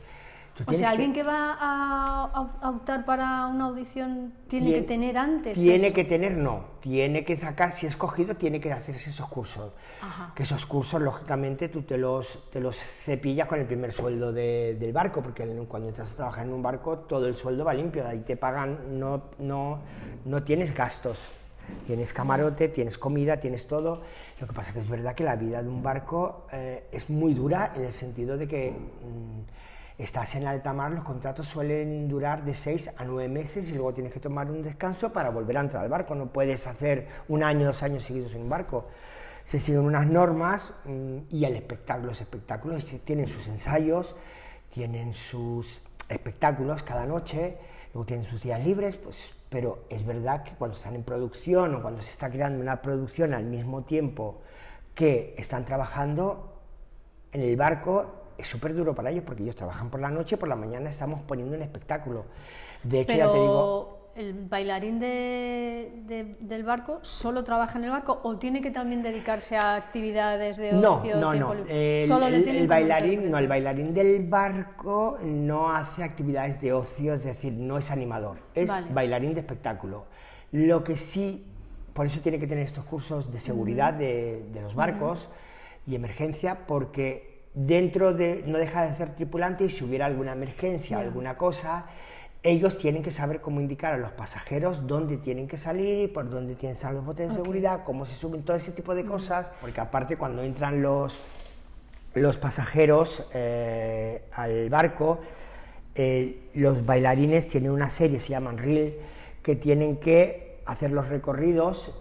tú 0.57 0.65
o 0.67 0.73
sea, 0.73 0.89
que- 0.89 0.93
alguien 0.93 1.13
que 1.13 1.23
va 1.23 1.57
a, 1.59 2.49
a 2.61 2.71
optar 2.71 3.05
para 3.05 3.47
una 3.47 3.67
audición 3.67 4.33
tiene 4.49 4.73
que 4.73 4.83
tener 4.83 5.17
antes 5.17 5.55
Tiene 5.55 5.87
eso? 5.87 5.95
que 5.95 6.05
tener, 6.05 6.33
no. 6.37 6.65
Tiene 6.81 7.25
que 7.25 7.37
sacar, 7.37 7.71
si 7.71 7.87
es 7.87 7.93
escogido, 7.93 8.35
tiene 8.35 8.59
que 8.61 8.73
hacerse 8.73 9.11
esos 9.11 9.29
cursos. 9.29 9.71
Ajá. 10.03 10.33
Que 10.35 10.43
esos 10.43 10.67
cursos, 10.67 11.01
lógicamente, 11.01 11.69
tú 11.69 11.83
te 11.83 11.97
los, 11.99 12.51
te 12.51 12.61
los 12.61 12.77
cepillas 12.77 13.47
con 13.47 13.61
el 13.61 13.67
primer 13.67 13.93
sueldo 13.93 14.33
de- 14.33 14.77
del 14.79 14.93
barco, 14.93 15.23
porque 15.23 15.47
cuando 15.69 15.89
entras 15.89 16.13
a 16.13 16.17
trabajar 16.17 16.47
en 16.47 16.53
un 16.53 16.63
barco, 16.63 16.99
todo 16.99 17.27
el 17.29 17.37
sueldo 17.37 17.65
va 17.65 17.73
limpio, 17.75 18.03
de 18.03 18.09
ahí 18.11 18.21
te 18.27 18.37
pagan, 18.37 18.99
no, 18.99 19.23
no, 19.39 19.79
no 20.25 20.43
tienes 20.43 20.75
gastos. 20.75 21.29
Tienes 21.87 22.13
camarote, 22.13 22.69
tienes 22.69 22.99
comida, 22.99 23.39
tienes 23.39 23.67
todo. 23.67 24.03
Lo 24.41 24.47
que 24.47 24.53
pasa 24.53 24.73
que 24.73 24.81
es 24.81 24.89
verdad 24.89 25.15
que 25.15 25.25
la 25.25 25.37
vida 25.37 25.63
de 25.63 25.69
un 25.69 25.83
barco 25.83 26.47
eh, 26.53 26.85
es 26.93 27.09
muy 27.09 27.35
dura 27.35 27.73
en 27.77 27.85
el 27.85 27.93
sentido 27.93 28.37
de 28.37 28.49
que 28.49 28.71
mm, 28.71 30.03
estás 30.03 30.35
en 30.35 30.47
alta 30.47 30.73
mar, 30.73 30.93
los 30.93 31.05
contratos 31.05 31.47
suelen 31.47 32.09
durar 32.09 32.45
de 32.45 32.55
6 32.55 32.93
a 32.99 33.05
9 33.05 33.29
meses 33.29 33.69
y 33.69 33.73
luego 33.73 33.95
tienes 33.95 34.13
que 34.13 34.21
tomar 34.21 34.51
un 34.51 34.63
descanso 34.63 35.13
para 35.13 35.31
volver 35.31 35.57
a 35.57 35.61
entrar 35.61 35.83
al 35.83 35.89
barco. 35.89 36.15
No 36.15 36.27
puedes 36.27 36.67
hacer 36.67 37.09
un 37.29 37.43
año, 37.43 37.67
dos 37.67 37.83
años 37.83 38.05
seguidos 38.05 38.35
en 38.35 38.43
un 38.43 38.49
barco. 38.49 38.89
Se 39.45 39.61
siguen 39.61 39.83
unas 39.83 40.07
normas 40.07 40.73
mm, 40.85 41.19
y 41.31 41.45
el 41.45 41.57
espectáculo, 41.57 42.09
los 42.09 42.21
espectáculos 42.21 42.85
tienen 43.05 43.29
sus 43.29 43.47
ensayos, 43.49 44.17
tienen 44.71 45.15
sus 45.15 45.83
espectáculos 46.09 46.83
cada 46.83 47.07
noche, 47.07 47.57
luego 47.95 48.07
tienen 48.07 48.27
sus 48.27 48.43
días 48.43 48.65
libres, 48.65 48.97
pues, 48.97 49.31
pero 49.49 49.85
es 49.89 50.05
verdad 50.05 50.43
que 50.43 50.53
cuando 50.53 50.77
están 50.77 50.95
en 50.95 51.03
producción 51.03 51.75
o 51.75 51.83
cuando 51.83 52.03
se 52.03 52.11
está 52.11 52.31
creando 52.31 52.61
una 52.61 52.83
producción 52.83 53.35
al 53.35 53.45
mismo 53.45 53.83
tiempo 53.83 54.41
que 54.95 55.35
están 55.39 55.65
trabajando 55.65 56.55
en 57.33 57.43
el 57.43 57.57
barco, 57.57 58.07
es 58.39 58.47
súper 58.47 58.75
duro 58.75 58.95
para 58.95 59.11
ellos 59.11 59.25
porque 59.27 59.43
ellos 59.43 59.57
trabajan 59.57 59.91
por 59.91 60.01
la 60.01 60.11
noche 60.11 60.35
y 60.35 60.39
por 60.39 60.49
la 60.49 60.57
mañana 60.57 60.91
estamos 60.91 61.21
poniendo 61.23 61.57
un 61.57 61.63
espectáculo. 61.63 62.25
De 62.83 63.01
hecho, 63.01 63.15
ya 63.15 63.31
te 63.31 63.39
digo, 63.39 63.96
el 64.17 64.33
bailarín 64.33 64.99
de- 64.99 65.93
de- 66.07 66.37
del 66.41 66.65
barco 66.65 66.99
solo 67.03 67.45
trabaja 67.45 67.79
en 67.79 67.85
el 67.85 67.91
barco 67.91 68.21
o 68.23 68.37
tiene 68.39 68.61
que 68.63 68.71
también 68.71 69.03
dedicarse 69.03 69.57
a 69.57 69.75
actividades 69.77 70.57
de 70.57 70.73
No, 70.73 70.93
ocio, 70.99 71.17
no, 71.17 71.35
no. 71.35 71.55
libre? 71.55 72.03
El, 72.03 72.07
Solo 72.09 72.29
le 72.29 72.37
el- 72.39 72.43
tienen 72.43 72.63
el 72.63 72.69
como 72.69 72.79
bailarín, 72.81 73.31
no, 73.31 73.39
el 73.39 73.49
bailarín 73.49 73.93
del 73.95 74.27
barco 74.27 75.19
no 75.23 75.71
hace 75.75 76.03
actividades 76.03 76.61
de 76.61 76.73
ocio, 76.73 77.15
es 77.15 77.25
decir, 77.25 77.53
no 77.53 77.79
es 77.79 77.91
animador, 77.91 78.39
es 78.55 78.69
Vale. 78.69 78.87
bailarín 78.93 79.35
de 79.35 79.41
espectáculo. 79.41 80.05
Lo 80.53 80.83
que 80.83 80.97
sí, 80.97 81.45
por 81.93 82.07
eso 82.07 82.21
tiene 82.21 82.39
que 82.39 82.47
tener 82.47 82.65
estos 82.65 82.85
cursos 82.85 83.31
de 83.33 83.39
seguridad 83.39 83.93
de, 83.93 84.45
de 84.53 84.61
los 84.63 84.75
barcos 84.75 85.29
y 85.87 85.95
emergencia, 85.95 86.67
porque 86.67 87.45
dentro 87.55 88.13
de, 88.15 88.45
no 88.47 88.59
deja 88.59 88.85
de 88.85 88.95
ser 88.95 89.15
tripulante 89.15 89.65
y 89.65 89.71
si 89.71 89.85
hubiera 89.85 90.07
alguna 90.07 90.33
emergencia, 90.33 90.99
alguna 90.99 91.37
cosa, 91.37 91.87
ellos 92.47 92.79
tienen 92.79 93.03
que 93.03 93.11
saber 93.11 93.41
cómo 93.41 93.61
indicar 93.61 93.93
a 93.93 93.99
los 93.99 94.13
pasajeros 94.13 94.87
dónde 94.87 95.17
tienen 95.17 95.49
que 95.49 95.59
salir, 95.59 96.13
por 96.13 96.31
dónde 96.31 96.55
tienen 96.55 96.77
que 96.77 96.79
estar 96.79 96.95
los 96.95 97.05
botes 97.05 97.29
de 97.29 97.35
seguridad, 97.35 97.83
cómo 97.85 98.07
se 98.07 98.15
suben, 98.15 98.45
todo 98.45 98.57
ese 98.57 98.71
tipo 98.71 98.95
de 98.95 99.05
cosas, 99.05 99.51
porque 99.61 99.81
aparte 99.81 100.17
cuando 100.17 100.43
entran 100.43 100.81
los, 100.81 101.21
los 102.15 102.39
pasajeros 102.39 103.27
eh, 103.35 104.23
al 104.33 104.71
barco, 104.71 105.19
eh, 105.97 106.49
los 106.55 106.87
bailarines 106.87 107.49
tienen 107.49 107.73
una 107.73 107.91
serie, 107.91 108.21
se 108.21 108.29
llaman 108.29 108.59
reel, 108.59 108.95
que 109.43 109.57
tienen 109.57 109.97
que 109.97 110.61
hacer 110.67 110.93
los 110.93 111.09
recorridos, 111.09 111.93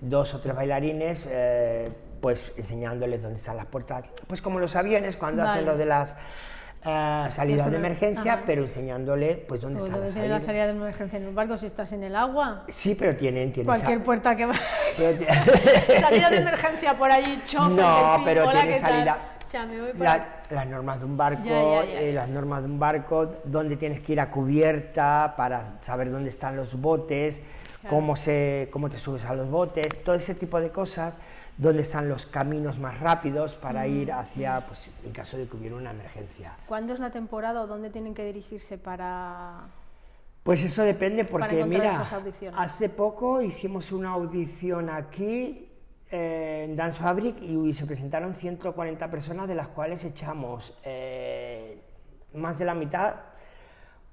dos 0.00 0.34
o 0.34 0.40
tres 0.40 0.54
bailarines, 0.54 1.26
eh, 1.28 1.90
pues 2.20 2.52
enseñándoles 2.56 3.22
dónde 3.22 3.38
están 3.38 3.56
las 3.56 3.66
puertas, 3.66 4.04
pues 4.28 4.40
como 4.40 4.60
los 4.60 4.76
aviones 4.76 5.16
cuando 5.16 5.42
hacen 5.42 5.66
lo 5.66 5.76
de 5.76 5.86
las 5.86 6.14
eh, 6.84 7.26
salidas 7.30 7.70
de 7.70 7.76
emergencia, 7.76 8.34
ajá. 8.34 8.42
pero 8.46 8.62
enseñándole 8.62 9.36
pues 9.48 9.60
dónde 9.60 9.80
Pues 9.80 10.14
tener 10.14 10.30
la 10.30 10.40
salida 10.40 10.64
de 10.66 10.72
emergencia 10.72 11.18
en 11.18 11.26
un 11.28 11.34
barco 11.34 11.58
si 11.58 11.66
estás 11.66 11.92
en 11.92 12.02
el 12.04 12.16
agua. 12.16 12.64
Sí, 12.68 12.94
pero 12.94 13.14
tienen, 13.16 13.52
tienen 13.52 13.66
Cualquier 13.66 14.02
puerta 14.02 14.34
que 14.34 14.46
va. 14.46 14.54
salida 16.00 16.30
de 16.30 16.36
emergencia 16.38 16.94
por 16.94 17.10
allí, 17.10 17.40
chofer, 17.46 17.82
No, 17.84 18.22
pero 18.24 18.42
hola, 18.48 18.60
tiene 18.62 18.78
salida- 18.78 19.18
me 19.68 19.80
voy 19.80 19.92
La- 19.98 20.26
las 20.50 20.66
normas 20.66 21.00
de 21.00 21.04
un 21.06 21.16
barco, 21.16 21.42
Ya, 21.44 21.50
ya, 21.62 21.84
ya, 21.84 22.00
eh, 22.00 22.12
las 22.12 22.28
normas 22.28 22.60
de 22.62 22.66
un 22.68 22.78
barco, 22.78 23.34
dónde 23.44 23.76
tienes 23.76 24.00
que 24.00 24.12
ir 24.12 24.20
a 24.20 24.30
cubierta 24.30 25.34
para 25.36 25.80
saber 25.80 26.10
dónde 26.10 26.30
están 26.30 26.54
los 26.56 26.80
botes, 26.80 27.42
cómo, 27.88 28.14
se, 28.14 28.68
cómo 28.70 28.88
te 28.88 28.96
subes 28.98 29.24
a 29.24 29.34
los 29.34 29.50
botes, 29.50 30.04
todo 30.04 30.14
ese 30.14 30.34
tipo 30.36 30.60
de 30.60 30.70
cosas, 30.70 31.14
dónde 31.60 31.82
están 31.82 32.08
los 32.08 32.24
caminos 32.24 32.78
más 32.78 32.98
rápidos 33.00 33.54
para 33.54 33.86
Mm, 33.86 33.96
ir 34.00 34.12
hacia, 34.12 34.66
pues, 34.66 34.88
en 35.04 35.12
caso 35.12 35.36
de 35.36 35.46
que 35.46 35.56
hubiera 35.56 35.76
una 35.76 35.90
emergencia. 35.90 36.56
¿Cuándo 36.66 36.94
es 36.94 37.00
la 37.00 37.10
temporada 37.10 37.60
o 37.60 37.66
dónde 37.66 37.90
tienen 37.90 38.14
que 38.14 38.24
dirigirse 38.24 38.78
para...? 38.78 39.68
Pues 40.42 40.64
eso 40.64 40.82
depende 40.82 41.26
porque, 41.26 41.62
mira, 41.66 41.90
esas 41.90 42.14
hace 42.56 42.88
poco 42.88 43.42
hicimos 43.42 43.92
una 43.92 44.12
audición 44.12 44.88
aquí 44.88 45.68
eh, 46.10 46.64
en 46.64 46.76
Dance 46.76 46.98
Fabric 46.98 47.42
y 47.42 47.74
se 47.74 47.84
presentaron 47.84 48.34
140 48.34 49.10
personas, 49.10 49.46
de 49.46 49.54
las 49.54 49.68
cuales 49.68 50.02
echamos 50.02 50.74
eh, 50.82 51.82
más 52.32 52.58
de 52.58 52.64
la 52.64 52.74
mitad 52.74 53.16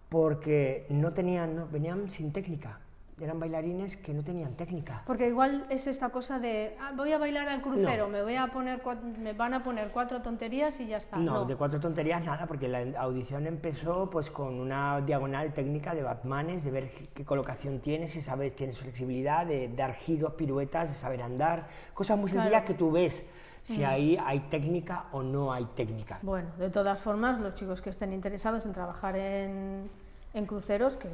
porque 0.09 0.85
no 0.89 1.13
tenían, 1.13 1.55
no, 1.55 1.67
venían 1.69 2.11
sin 2.11 2.33
técnica. 2.33 2.81
Eran 3.19 3.39
bailarines 3.39 3.97
que 3.97 4.13
no 4.13 4.23
tenían 4.23 4.53
técnica. 4.55 5.01
Porque 5.05 5.27
igual 5.27 5.65
es 5.69 5.87
esta 5.87 6.09
cosa 6.09 6.39
de 6.39 6.75
ah, 6.79 6.91
voy 6.95 7.11
a 7.11 7.17
bailar 7.17 7.47
al 7.49 7.61
crucero, 7.61 8.07
me 8.07 8.21
voy 8.21 8.35
a 8.35 8.47
poner 8.47 8.81
me 9.19 9.33
van 9.33 9.53
a 9.55 9.63
poner 9.63 9.89
cuatro 9.89 10.21
tonterías 10.21 10.79
y 10.79 10.87
ya 10.87 10.97
está. 10.97 11.17
No, 11.17 11.45
de 11.45 11.55
cuatro 11.55 11.79
tonterías 11.79 12.23
nada, 12.23 12.45
porque 12.45 12.67
la 12.67 12.99
audición 12.99 13.47
empezó 13.47 14.09
pues 14.09 14.29
con 14.29 14.59
una 14.59 15.01
diagonal 15.01 15.53
técnica 15.53 15.95
de 15.95 16.03
Batmanes, 16.03 16.63
de 16.63 16.71
ver 16.71 16.91
qué 17.13 17.25
colocación 17.25 17.79
tienes, 17.79 18.11
si 18.11 18.21
sabes 18.21 18.55
tienes 18.55 18.77
flexibilidad, 18.77 19.45
de 19.45 19.69
dar 19.69 19.95
giros, 19.95 20.33
piruetas, 20.33 20.91
de 20.91 20.95
saber 20.95 21.21
andar, 21.21 21.67
cosas 21.93 22.19
muy 22.19 22.29
sencillas 22.29 22.63
que 22.63 22.75
tú 22.75 22.91
ves 22.91 23.25
si 23.63 23.79
mm. 23.79 23.85
ahí 23.85 24.17
hay 24.23 24.39
técnica 24.41 25.07
o 25.11 25.21
no 25.21 25.51
hay 25.51 25.65
técnica. 25.75 26.19
Bueno, 26.21 26.49
de 26.57 26.69
todas 26.69 27.01
formas, 27.01 27.39
los 27.39 27.53
chicos 27.55 27.81
que 27.81 27.89
estén 27.89 28.13
interesados 28.13 28.65
en 28.65 28.71
trabajar 28.71 29.17
en 29.17 29.89
en 30.37 30.45
cruceros 30.45 30.97
que, 30.97 31.09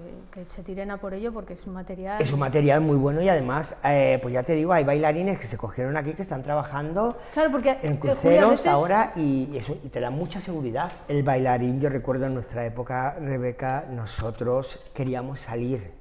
se 0.48 0.64
tiren 0.64 0.92
a 0.92 0.98
por 0.98 1.14
ello 1.14 1.32
porque 1.32 1.54
es 1.54 1.66
un 1.66 1.74
material... 1.74 2.22
Es 2.22 2.32
un 2.32 2.40
material 2.40 2.82
muy 2.82 2.98
bueno 2.98 3.22
y 3.22 3.30
además, 3.30 3.78
eh, 3.84 4.20
pues 4.22 4.34
ya 4.34 4.44
te 4.44 4.54
digo, 4.54 4.74
hay 4.74 4.84
bailarines 4.84 5.40
que 5.40 5.48
se 5.48 5.58
cogieron 5.58 5.96
aquí 5.98 6.14
que 6.14 6.22
están 6.22 6.44
trabajando 6.44 7.18
claro, 7.32 7.52
porque, 7.52 7.78
en 7.82 7.94
eh, 7.94 8.00
cruceros 8.00 8.68
ahora 8.68 9.14
y, 9.16 9.56
eso, 9.58 9.78
y 9.84 9.90
te 9.90 10.00
da 10.00 10.10
mucha 10.10 10.42
seguridad. 10.42 10.92
El 11.08 11.24
bailarín, 11.24 11.80
yo 11.80 11.90
recuerdo 11.90 12.26
en 12.26 12.34
nuestra 12.34 12.66
época, 12.66 13.16
Rebeca, 13.20 13.86
nosotros 13.90 14.80
queríamos 14.94 15.40
salir, 15.40 15.92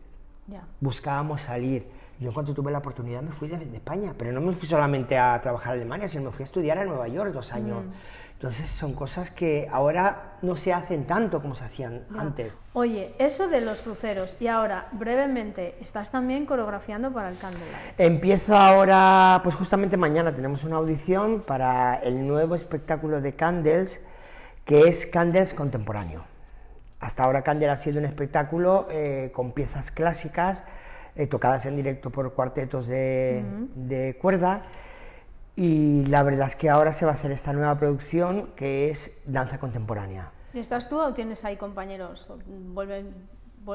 ya. 0.49 0.65
buscábamos 0.81 1.43
salir. 1.43 2.02
Yo 2.23 2.29
en 2.29 2.35
cuanto 2.35 2.55
tuve 2.55 2.71
la 2.71 2.79
oportunidad 2.79 3.21
me 3.21 3.33
fui 3.33 3.49
de, 3.49 3.57
España, 3.75 4.15
pero 4.17 4.31
no 4.31 4.41
me 4.41 4.53
fui 4.53 4.69
solamente 4.69 5.19
a 5.19 5.41
trabajar 5.43 5.75
en 5.75 5.81
Alemania, 5.81 6.07
sino 6.07 6.23
me 6.25 6.31
fui 6.31 6.45
a 6.45 6.47
estudiar 6.47 6.79
en 6.79 6.87
Nueva 6.87 7.09
York 7.09 7.33
dos 7.33 7.53
años. 7.53 7.85
Mm. 7.85 7.93
Entonces 8.35 8.71
son 8.71 8.95
cosas 8.95 9.31
que 9.33 9.69
ahora 9.71 10.37
no 10.43 10.55
se 10.57 10.73
hacen 10.73 11.05
tanto 11.05 11.43
como 11.43 11.57
se 11.57 11.65
hacían 11.65 12.05
antes. 12.17 12.53
Oye, 12.75 13.15
eso 13.19 13.49
de 13.49 13.61
los 13.61 13.83
cruceros, 13.83 14.37
y 14.41 14.47
ahora, 14.47 14.89
brevemente, 14.93 15.77
¿estás 15.81 16.11
también 16.11 16.47
coreografiando 16.47 17.13
para 17.13 17.29
el 17.29 17.39
Candlelight? 17.39 17.99
Empiezo 17.99 18.57
ahora, 18.57 19.41
pues 19.43 19.57
justamente 19.57 19.97
mañana 19.97 20.35
tenemos 20.35 20.63
una 20.65 20.77
audición 20.77 21.41
para 21.41 21.97
el 21.97 22.27
nuevo 22.27 22.55
espectáculo 22.55 23.21
de 23.21 23.35
Candles, 23.35 24.01
que 24.65 24.83
es 24.83 25.07
Candles 25.07 25.55
Contemporáneo. 25.55 26.25
Hasta 27.01 27.25
ahora 27.25 27.43
Candle 27.43 27.69
ha 27.69 27.77
sido 27.77 27.99
un 27.99 28.05
espectáculo 28.05 28.87
eh, 28.91 29.31
con 29.33 29.53
piezas 29.53 29.91
clásicas, 29.91 30.63
eh, 31.17 31.27
tocadas 31.27 31.67
en 31.67 31.77
directo 31.77 32.11
por 32.11 32.33
cuartetos 32.33 32.87
de, 32.87 33.45
de 33.75 34.17
cuerda, 34.21 34.65
y 35.55 36.07
la 36.07 36.23
verdad 36.23 36.47
es 36.47 36.57
que 36.57 36.71
ahora 36.71 36.93
se 36.93 37.05
va 37.05 37.13
a 37.13 37.15
hacer 37.15 37.31
esta 37.31 37.53
nueva 37.53 37.79
producción 37.79 38.53
que 38.57 38.91
es 38.91 39.13
danza 39.27 39.59
contemporánea. 39.59 40.33
¿Y 40.55 40.59
estás 40.59 40.89
tú 40.89 41.01
o 41.01 41.13
tienes 41.13 41.45
ahí 41.45 41.57
compañeros? 41.57 42.33
¿Vuelven, 42.47 43.15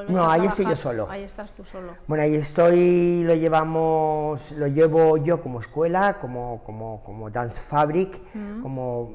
no, 0.08 0.30
ahí 0.30 0.44
estoy 0.44 0.66
yo 0.66 0.76
solo. 0.76 1.08
Ahí 1.10 1.22
estás 1.22 1.52
tú 1.52 1.64
solo. 1.64 1.94
Bueno, 2.06 2.22
ahí 2.22 2.34
estoy, 2.34 3.22
lo 3.24 3.34
llevamos, 3.34 4.52
lo 4.52 4.66
llevo 4.66 5.16
yo 5.16 5.40
como 5.40 5.60
escuela, 5.60 6.18
como, 6.20 6.62
como, 6.62 7.02
como 7.02 7.30
Dance 7.30 7.60
Fabric, 7.60 8.20
como 8.62 9.14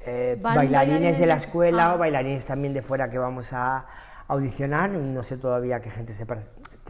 eh, 0.00 0.38
bailarines, 0.40 1.18
de 1.18 1.26
la 1.26 1.36
escuela 1.36 1.90
o 1.90 1.94
ah. 1.94 1.96
bailarines 1.96 2.44
también 2.46 2.72
de 2.72 2.82
fuera 2.82 3.10
que 3.10 3.18
vamos 3.18 3.52
a 3.52 3.86
audicionar. 4.28 4.90
No 4.90 5.22
sé 5.22 5.36
todavía 5.36 5.80
qué 5.80 5.90
gente 5.90 6.14
se 6.14 6.24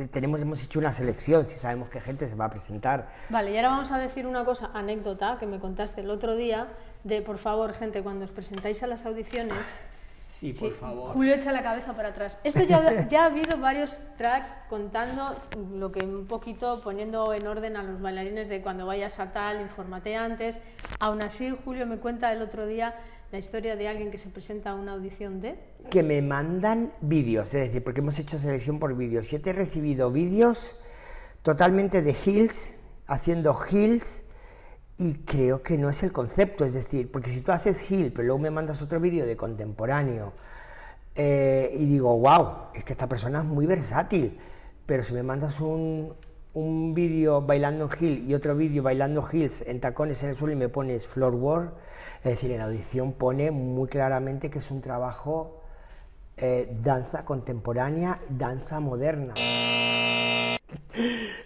tenemos, 0.06 0.40
hemos 0.40 0.62
hecho 0.62 0.78
una 0.78 0.92
selección, 0.92 1.44
si 1.44 1.56
sabemos 1.56 1.88
qué 1.88 2.00
gente 2.00 2.28
se 2.28 2.34
va 2.34 2.46
a 2.46 2.50
presentar. 2.50 3.08
Vale, 3.28 3.50
y 3.50 3.56
ahora 3.56 3.70
vamos 3.70 3.90
a 3.90 3.98
decir 3.98 4.26
una 4.26 4.44
cosa, 4.44 4.70
anécdota, 4.74 5.36
que 5.38 5.46
me 5.46 5.58
contaste 5.58 6.02
el 6.02 6.10
otro 6.10 6.36
día, 6.36 6.68
de 7.04 7.22
por 7.22 7.38
favor, 7.38 7.74
gente, 7.74 8.02
cuando 8.02 8.24
os 8.24 8.30
presentáis 8.30 8.82
a 8.82 8.86
las 8.86 9.06
audiciones... 9.06 9.80
Sí, 10.20 10.52
por 10.52 10.72
favor. 10.72 11.10
Julio 11.10 11.34
echa 11.34 11.50
la 11.50 11.64
cabeza 11.64 11.94
para 11.94 12.10
atrás. 12.10 12.38
Esto 12.44 12.62
ya, 12.62 13.08
ya 13.08 13.24
ha 13.24 13.26
habido 13.26 13.58
varios 13.58 13.98
tracks 14.16 14.56
contando 14.68 15.34
lo 15.74 15.90
que 15.90 16.04
un 16.04 16.28
poquito 16.28 16.80
poniendo 16.80 17.34
en 17.34 17.44
orden 17.44 17.76
a 17.76 17.82
los 17.82 18.00
bailarines 18.00 18.48
de 18.48 18.62
cuando 18.62 18.86
vayas 18.86 19.18
a 19.18 19.32
tal, 19.32 19.60
infórmate 19.60 20.14
antes. 20.14 20.60
Aún 21.00 21.22
así, 21.22 21.52
Julio 21.64 21.88
me 21.88 21.98
cuenta 21.98 22.30
el 22.32 22.40
otro 22.40 22.66
día 22.66 22.94
la 23.30 23.38
historia 23.38 23.76
de 23.76 23.88
alguien 23.88 24.10
que 24.10 24.18
se 24.18 24.30
presenta 24.30 24.70
a 24.70 24.74
una 24.74 24.92
audición 24.92 25.40
de... 25.40 25.58
Que 25.90 26.02
me 26.02 26.22
mandan 26.22 26.92
vídeos, 27.00 27.52
es 27.54 27.66
decir, 27.66 27.84
porque 27.84 28.00
hemos 28.00 28.18
hecho 28.18 28.38
selección 28.38 28.78
por 28.78 28.96
vídeos. 28.96 29.30
Yo 29.30 29.40
te 29.40 29.50
he 29.50 29.52
recibido 29.52 30.10
vídeos 30.10 30.76
totalmente 31.42 32.00
de 32.00 32.16
Hills, 32.24 32.78
haciendo 33.06 33.58
Hills, 33.70 34.22
y 34.96 35.14
creo 35.24 35.62
que 35.62 35.76
no 35.78 35.90
es 35.90 36.02
el 36.02 36.10
concepto, 36.10 36.64
es 36.64 36.72
decir, 36.72 37.10
porque 37.10 37.30
si 37.30 37.42
tú 37.42 37.52
haces 37.52 37.90
Hill, 37.90 38.12
pero 38.12 38.26
luego 38.26 38.38
me 38.40 38.50
mandas 38.50 38.82
otro 38.82 38.98
vídeo 38.98 39.26
de 39.26 39.36
contemporáneo, 39.36 40.32
eh, 41.14 41.70
y 41.74 41.86
digo, 41.86 42.18
wow, 42.18 42.68
es 42.74 42.84
que 42.84 42.92
esta 42.92 43.08
persona 43.08 43.40
es 43.40 43.44
muy 43.44 43.66
versátil, 43.66 44.38
pero 44.86 45.02
si 45.02 45.12
me 45.12 45.22
mandas 45.22 45.60
un, 45.60 46.14
un 46.58 46.92
vídeo 46.92 47.40
bailando 47.40 47.88
en 47.90 48.04
Hill 48.04 48.30
y 48.30 48.34
otro 48.34 48.56
vídeo 48.56 48.82
bailando 48.82 49.26
Hills 49.30 49.62
en 49.62 49.80
tacones 49.80 50.22
en 50.24 50.30
el 50.30 50.36
suelo 50.36 50.52
y 50.52 50.56
me 50.56 50.68
pones 50.68 51.06
floor 51.06 51.34
work, 51.34 51.72
es 52.18 52.30
decir, 52.30 52.50
en 52.50 52.58
la 52.58 52.64
audición 52.64 53.12
pone 53.12 53.50
muy 53.50 53.88
claramente 53.88 54.50
que 54.50 54.58
es 54.58 54.70
un 54.70 54.80
trabajo 54.80 55.62
eh, 56.36 56.68
danza 56.82 57.24
contemporánea, 57.24 58.20
danza 58.28 58.80
moderna. 58.80 59.34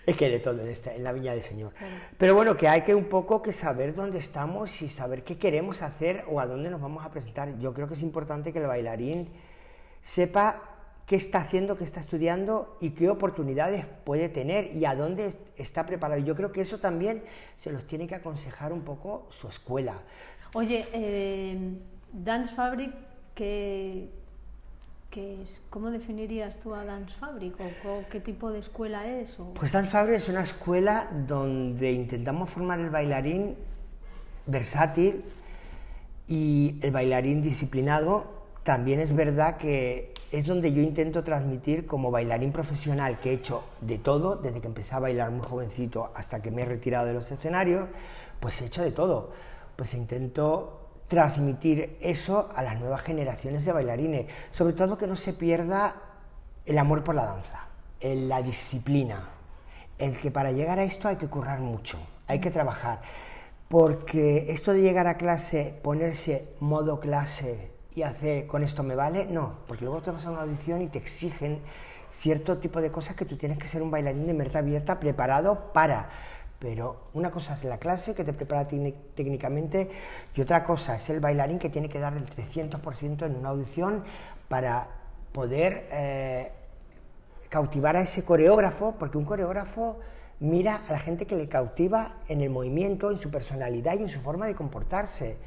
Es 0.05 0.17
que 0.17 0.29
de 0.29 0.41
todo 0.41 0.61
en, 0.63 0.69
esta, 0.69 0.93
en 0.95 1.05
la 1.05 1.13
Viña 1.13 1.33
del 1.33 1.43
Señor. 1.43 1.73
Pero 2.19 2.35
bueno, 2.35 2.57
que 2.57 2.67
hay 2.67 2.81
que 2.81 2.95
un 2.95 3.05
poco 3.05 3.41
que 3.41 3.53
saber 3.53 3.95
dónde 3.95 4.19
estamos 4.19 4.83
y 4.83 4.89
saber 4.89 5.23
qué 5.23 5.39
queremos 5.39 5.83
hacer 5.83 6.25
o 6.29 6.41
a 6.41 6.47
dónde 6.47 6.71
nos 6.71 6.81
vamos 6.81 7.05
a 7.05 7.11
presentar. 7.11 7.57
Yo 7.59 7.73
creo 7.73 7.87
que 7.87 7.95
es 7.95 8.03
importante 8.03 8.53
que 8.53 8.59
el 8.59 8.67
bailarín 8.67 9.29
sepa 10.01 10.72
qué 11.07 11.17
está 11.17 11.39
haciendo, 11.39 11.77
qué 11.77 11.85
está 11.85 12.01
estudiando 12.01 12.77
y 12.81 12.91
qué 12.91 13.09
oportunidades 13.09 13.85
puede 14.05 14.29
tener 14.29 14.75
y 14.77 14.85
a 14.85 14.95
dónde 14.95 15.35
está 15.57 15.85
preparado. 15.87 16.21
Yo 16.21 16.35
creo 16.35 16.53
que 16.53 16.61
eso 16.61 16.79
también 16.79 17.23
se 17.57 17.73
los 17.73 17.87
tiene 17.87 18.07
que 18.07 18.15
aconsejar 18.15 18.73
un 18.73 18.83
poco 18.83 19.27
su 19.31 19.49
escuela. 19.49 19.95
Oye, 20.55 20.87
eh, 20.93 21.59
Dance 22.13 22.55
Fabric, 22.55 22.93
¿qué, 23.35 24.09
es? 25.15 25.63
¿cómo 25.71 25.91
definirías 25.91 26.59
tú 26.61 26.75
a 26.75 26.85
Dance 26.85 27.15
Fabric? 27.19 27.55
¿O, 27.61 28.05
qué 28.09 28.21
tipo 28.21 28.51
de 28.51 28.61
escuela 28.61 29.07
es? 29.07 29.39
Pues 29.55 29.73
Dance 29.73 29.91
Fabric 29.91 30.17
es 30.17 30.29
una 30.29 30.43
escuela 30.43 31.09
donde 31.27 31.93
intentamos 31.93 32.49
formar 32.51 32.81
el 32.81 32.91
bailarín 32.91 33.57
versátil 34.47 35.25
y 36.29 36.79
el 36.83 36.91
bailarín 36.91 37.43
disciplinado. 37.43 38.43
También 38.63 39.01
es 39.01 39.15
verdad 39.15 39.57
que 39.57 40.12
es 40.33 40.47
donde 40.47 40.73
yo 40.73 40.81
intento 40.81 41.23
transmitir 41.23 41.85
como 41.85 42.11
bailarín 42.11 42.53
profesional 42.53 43.21
que 43.21 43.31
he 43.31 43.35
hecho 43.35 43.65
de 43.83 43.99
todo, 43.99 44.37
desde 44.37 44.63
que 44.63 44.67
empecé 44.67 44.95
a 44.95 44.99
bailar 44.99 45.31
muy 45.31 45.47
jovencito 45.47 46.11
hasta 46.15 46.41
que 46.41 46.51
me 46.51 46.63
he 46.63 46.65
retirado 46.65 47.07
de 47.07 47.13
los 47.13 47.31
escenarios, 47.31 47.89
pues 48.41 48.61
he 48.63 48.65
hecho 48.65 48.83
de 48.83 48.93
todo. 48.93 49.31
Pues 49.77 49.93
intento 49.93 50.89
transmitir 51.07 51.99
eso 52.01 52.49
a 52.57 52.63
las 52.63 52.81
nuevas 52.81 53.03
generaciones 53.03 53.67
de 53.67 53.73
bailarines, 53.73 54.27
sobre 54.53 54.73
todo 54.73 54.97
que 54.97 55.07
no 55.07 55.17
se 55.17 55.35
pierda 55.35 55.97
el 56.65 56.79
amor 56.79 57.05
por 57.05 57.15
la 57.15 57.27
danza, 57.27 57.67
la 58.01 58.41
disciplina, 58.41 59.29
el 59.99 60.19
que 60.19 60.31
para 60.31 60.51
llegar 60.51 60.79
a 60.79 60.85
esto 60.85 61.09
hay 61.09 61.17
que 61.17 61.29
currar 61.29 61.61
mucho, 61.61 61.99
hay 62.27 62.41
que 62.41 62.51
trabajar, 62.51 63.03
porque 63.69 64.47
esto 64.49 64.73
de 64.73 64.81
llegar 64.81 65.07
a 65.07 65.19
clase, 65.19 65.79
ponerse 65.83 66.55
modo 66.59 67.01
clase 67.01 67.72
y 67.95 68.03
hacer 68.03 68.47
con 68.47 68.63
esto 68.63 68.83
me 68.83 68.95
vale, 68.95 69.27
no, 69.27 69.59
porque 69.67 69.85
luego 69.85 70.01
te 70.03 70.11
vas 70.11 70.25
a 70.27 70.31
una 70.31 70.43
audición 70.43 70.83
y 70.83 70.89
te 70.89 70.99
exigen 70.99 71.61
cierto 72.11 72.59
tipo 72.59 72.81
de 72.81 72.91
cosas 72.91 73.17
que 73.17 73.25
tú 73.25 73.37
tienes 73.37 73.59
que 73.59 73.67
ser 73.67 73.83
un 73.83 73.91
bailarín 73.91 74.27
de 74.27 74.35
mente 74.35 74.59
abierta 74.59 75.01
preparado 75.01 75.73
para 75.73 76.11
pero 76.63 77.09
una 77.15 77.33
cosa 77.33 77.55
es 77.55 77.65
la 77.65 77.79
clase 77.79 78.15
que 78.15 78.23
te 78.23 78.33
prepara 78.33 78.69
técnicamente 78.69 79.91
y 80.33 80.41
otra 80.41 80.63
cosa 80.63 80.95
es 80.95 81.11
el 81.11 81.19
bailarín 81.19 81.59
que 81.59 81.71
tiene 81.71 81.89
que 81.89 81.99
dar 81.99 82.17
el 82.17 82.25
300% 82.25 83.27
en 83.27 83.35
una 83.35 83.49
audición 83.49 84.05
para 84.47 84.87
poder 85.33 85.89
eh, 85.91 86.53
cautivar 87.49 87.97
a 87.97 88.03
ese 88.03 88.25
coreógrafo, 88.25 88.95
porque 88.97 89.19
un 89.19 89.25
coreógrafo 89.25 89.99
mira 90.39 90.83
a 90.89 90.93
la 90.93 91.01
gente 91.01 91.27
que 91.27 91.35
le 91.35 91.49
cautiva 91.49 92.19
en 92.29 92.43
el 92.43 92.51
movimiento, 92.51 93.11
en 93.11 93.19
su 93.19 93.29
personalidad 93.29 93.99
y 93.99 94.03
en 94.05 94.09
su 94.09 94.21
forma 94.21 94.47
de 94.47 94.55
comportarse. 94.55 95.39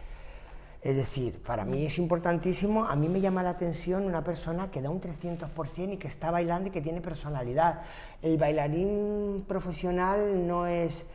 Es 0.85 0.95
decir, 0.95 1.41
para 1.41 1.65
mí 1.65 1.83
es 1.83 1.97
importantísimo, 1.97 2.85
a 2.85 2.95
mí 2.95 3.09
me 3.09 3.19
llama 3.19 3.41
la 3.41 3.49
atención 3.49 4.05
una 4.05 4.23
persona 4.23 4.69
que 4.69 4.83
da 4.83 4.91
un 4.91 5.01
300% 5.01 5.93
y 5.93 5.97
que 5.97 6.07
está 6.07 6.29
bailando 6.29 6.69
y 6.69 6.71
que 6.71 6.79
tiene 6.79 7.01
personalidad. 7.01 7.81
El 8.21 8.37
bailarín 8.37 9.45
profesional 9.47 10.45
no 10.45 10.67
es 10.67 11.07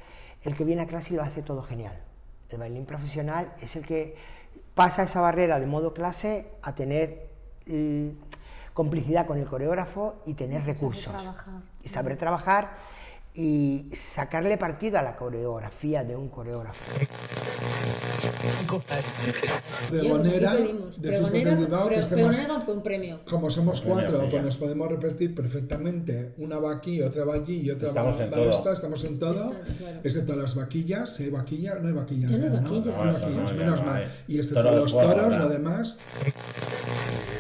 el 0.42 0.56
que 0.56 0.64
viene 0.64 0.83
a 0.83 0.87
clase 0.88 1.14
y 1.14 1.16
lo 1.18 1.22
hace 1.22 1.42
todo 1.42 1.62
genial. 1.62 1.96
El 2.48 2.59
bailarín 2.59 2.85
profesional 2.85 3.52
es 3.61 3.76
el 3.76 3.87
que 3.87 4.16
pasa 4.74 5.04
esa 5.04 5.20
barrera 5.20 5.61
de 5.61 5.66
modo 5.66 5.94
clase 5.94 6.48
a 6.62 6.74
tener 6.74 7.28
complicidad 8.74 9.24
con 9.24 9.38
el 9.38 9.46
coreógrafo 9.46 10.16
y 10.26 10.35
tener 10.35 10.64
recursos. 10.64 11.14
y 11.85 11.88
saber 11.88 12.16
trabajar 12.16 12.70
y 13.34 13.86
sacarle 13.92 14.58
partido 14.58 14.98
a 14.98 15.02
la 15.02 15.14
coreografía 15.16 16.02
de 16.04 16.16
un 16.16 16.28
coreógrafo. 16.28 16.82
Pregonera 19.88 20.54
de 20.54 21.12
Fiestas 21.12 21.44
de 21.44 21.54
Bilbao, 21.54 21.88
que 21.88 21.94
estemos, 21.96 22.36
con 22.64 22.82
premio. 22.82 23.20
como 23.28 23.50
somos 23.50 23.80
Premio, 23.80 23.96
cuatro, 24.02 24.28
pues 24.30 24.42
nos 24.42 24.56
podemos 24.56 24.88
repetir 24.88 25.34
perfectamente. 25.34 26.34
Una 26.38 26.58
va 26.58 26.74
aquí, 26.74 27.02
otra 27.02 27.24
va 27.24 27.34
allí 27.34 27.60
y 27.60 27.70
otra 27.70 27.88
Estamos 27.88 28.18
va, 28.20 28.24
en 28.24 28.32
va 28.32 28.36
todo. 28.36 28.50
esta, 28.50 28.72
estamos 28.72 29.04
en 29.04 29.18
todo. 29.18 29.52
Está, 29.52 29.74
claro. 29.78 30.00
Excepto 30.02 30.36
las 30.36 30.54
vaquillas, 30.54 31.14
si 31.14 31.24
hay 31.24 31.30
vaquilla, 31.30 31.74
no 31.76 31.88
hay 31.88 31.94
vaquillas. 31.94 32.30
Ya 32.30 32.38
no 32.38 32.44
hay 32.44 32.50
ya, 32.52 32.60
vaquillas. 32.60 32.86
No, 32.86 32.92
No, 32.96 33.02
hay 33.02 33.12
vaquillas, 33.12 33.52
menos 33.54 33.80
no 33.80 33.86
mal. 33.86 34.08
Y 34.28 34.38
excepto 34.38 34.62
los 34.62 34.92
fuego, 34.92 35.12
toros, 35.12 35.36
lo 35.38 35.48
demás. 35.48 35.98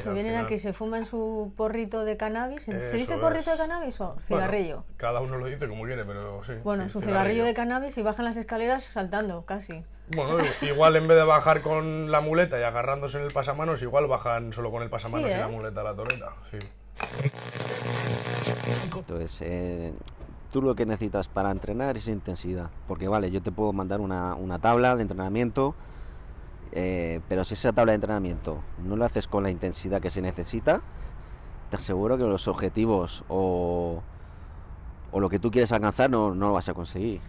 Se 0.02 0.12
vienen 0.12 0.32
final- 0.32 0.44
aquí, 0.46 0.58
se 0.58 0.72
fuman 0.72 1.04
su 1.06 1.52
porrito 1.56 2.04
de 2.04 2.16
cannabis. 2.16 2.64
¿Se 2.64 2.76
Eso 2.76 2.96
dice 2.96 3.14
es. 3.14 3.18
porrito 3.20 3.50
de 3.50 3.56
cannabis 3.56 4.00
o 4.00 4.06
Bueno, 4.08 4.20
cigarrillo? 4.26 4.84
cada 4.96 5.20
uno 5.20 5.36
lo 5.38 5.46
dice 5.46 5.68
como 5.68 5.84
quiere, 5.84 6.04
pero 6.04 6.42
sí. 6.44 6.52
Bueno, 6.64 6.84
sí, 6.84 6.90
su 6.90 7.00
cigarrillo 7.00 7.44
de 7.44 7.54
cannabis 7.54 7.96
y 7.98 8.02
bajan 8.02 8.24
las 8.24 8.36
escaleras 8.36 8.84
saltando, 8.84 9.44
casi. 9.46 9.84
Bueno, 10.16 10.38
igual 10.62 10.96
en 10.96 11.06
vez 11.06 11.16
de 11.16 11.22
bajar 11.24 11.62
con 11.62 12.10
la 12.10 12.20
muleta 12.20 12.58
y 12.58 12.62
agarrándose 12.64 13.18
en 13.18 13.24
el 13.24 13.32
pasamanos, 13.32 13.80
igual 13.82 14.06
bajan 14.08 14.52
solo 14.52 14.70
con 14.72 14.82
el 14.82 14.90
pasamanos 14.90 15.28
Sí, 15.28 15.34
y 15.34 15.38
¿eh? 15.38 15.40
la 15.40 15.48
muleta 15.48 15.80
a 15.82 15.84
la 15.84 15.94
torreta. 15.94 16.30
Sí. 16.50 16.58
Entonces, 18.96 19.40
eh, 19.42 19.92
tú 20.52 20.62
lo 20.62 20.74
que 20.74 20.86
necesitas 20.86 21.28
para 21.28 21.50
entrenar 21.50 21.96
es 21.96 22.08
intensidad. 22.08 22.70
Porque, 22.88 23.08
vale, 23.08 23.30
yo 23.30 23.40
te 23.42 23.52
puedo 23.52 23.72
mandar 23.72 24.00
una, 24.00 24.34
una 24.34 24.58
tabla 24.58 24.96
de 24.96 25.02
entrenamiento, 25.02 25.74
eh, 26.72 27.20
pero 27.28 27.44
si 27.44 27.54
esa 27.54 27.72
tabla 27.72 27.92
de 27.92 27.96
entrenamiento 27.96 28.62
no 28.84 28.96
lo 28.96 29.04
haces 29.04 29.26
con 29.26 29.42
la 29.42 29.50
intensidad 29.50 30.00
que 30.00 30.10
se 30.10 30.20
necesita, 30.22 30.80
te 31.70 31.76
aseguro 31.76 32.16
que 32.18 32.24
los 32.24 32.48
objetivos 32.48 33.24
o, 33.28 34.02
o 35.12 35.20
lo 35.20 35.28
que 35.28 35.38
tú 35.38 35.50
quieres 35.50 35.70
alcanzar 35.72 36.10
no, 36.10 36.34
no 36.34 36.48
lo 36.48 36.52
vas 36.54 36.68
a 36.68 36.74
conseguir. 36.74 37.20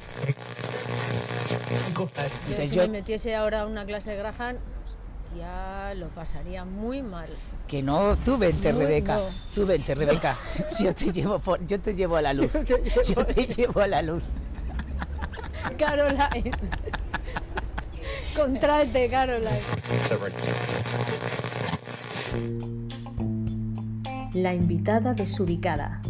Yo, 1.95 2.07
Entonces 2.49 2.69
si 2.69 2.75
yo- 2.75 2.81
me 2.83 2.87
metiese 2.89 3.35
ahora 3.35 3.61
a 3.61 3.65
una 3.67 3.85
clase 3.85 4.11
de 4.11 4.17
Graham, 4.17 4.55
hostia, 4.83 5.93
lo 5.95 6.07
pasaría 6.09 6.65
muy 6.65 7.01
mal. 7.03 7.29
Que 7.67 7.81
no, 7.83 8.17
tú 8.17 8.37
vente, 8.37 8.73
Muy 8.73 8.83
Rebeca. 8.83 9.15
no. 9.15 9.21
Tú 9.55 9.65
vente, 9.65 9.95
Rebeca. 9.95 10.35
Yo 10.79 10.93
te 10.93 11.11
llevo 11.11 11.39
por- 11.39 11.65
yo 11.65 11.79
te 11.79 11.93
llevo 11.95 12.17
a 12.17 12.21
la 12.21 12.33
luz. 12.33 12.51
Yo 12.53 12.63
te 12.65 12.89
llevo 12.89 13.01
Yo 13.03 13.25
te 13.25 13.45
llevo 13.47 13.79
a 13.81 13.87
la 13.87 14.01
luz. 14.01 14.25
Caroline. 15.77 16.51
Contráete, 18.35 19.09
Caroline. 19.09 19.51
La 24.33 24.53
invitada 24.53 25.13
desubicada. 25.13 26.01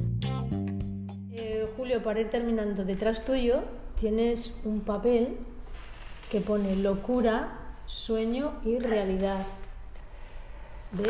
Eh, 1.31 1.67
Julio, 1.75 2.03
para 2.03 2.21
ir 2.21 2.29
terminando, 2.29 2.85
detrás 2.85 3.25
tuyo 3.25 3.63
tienes 3.99 4.53
un 4.65 4.81
papel 4.81 5.37
que 6.29 6.41
pone 6.41 6.75
locura, 6.75 7.57
sueño 7.87 8.53
y 8.63 8.77
realidad. 8.77 9.45
De 10.91 11.09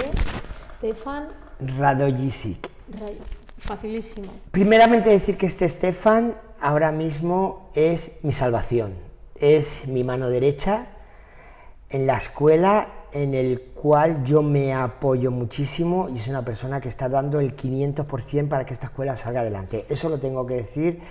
Stefan 0.54 1.28
Radojicic. 1.60 2.70
Rayo. 3.00 3.20
Facilísimo. 3.58 4.32
Primeramente 4.52 5.10
decir 5.10 5.38
que 5.38 5.48
este 5.48 5.68
Stefan 5.68 6.36
ahora 6.62 6.92
mismo 6.92 7.70
es 7.76 8.14
mi 8.24 8.32
salvación, 8.32 8.94
es 9.36 9.88
mi 9.88 10.04
mano 10.04 10.30
derecha 10.30 10.88
en 11.92 12.08
la 12.08 12.18
escuela 12.18 12.88
en 13.12 13.34
el 13.34 13.62
cual 13.62 14.24
yo 14.24 14.42
me 14.42 14.74
apoyo 14.74 15.32
muchísimo 15.32 16.08
y 16.10 16.18
es 16.18 16.28
una 16.28 16.46
persona 16.46 16.80
que 16.80 16.88
está 16.88 17.10
dando 17.10 17.40
el 17.40 17.56
500% 17.56 18.48
para 18.48 18.66
que 18.66 18.74
esta 18.74 18.88
escuela 18.88 19.18
salga 19.18 19.42
adelante. 19.42 19.86
Eso 19.90 20.08
lo 20.10 20.20
tengo 20.20 20.46
que 20.48 20.56
decir 20.56 21.02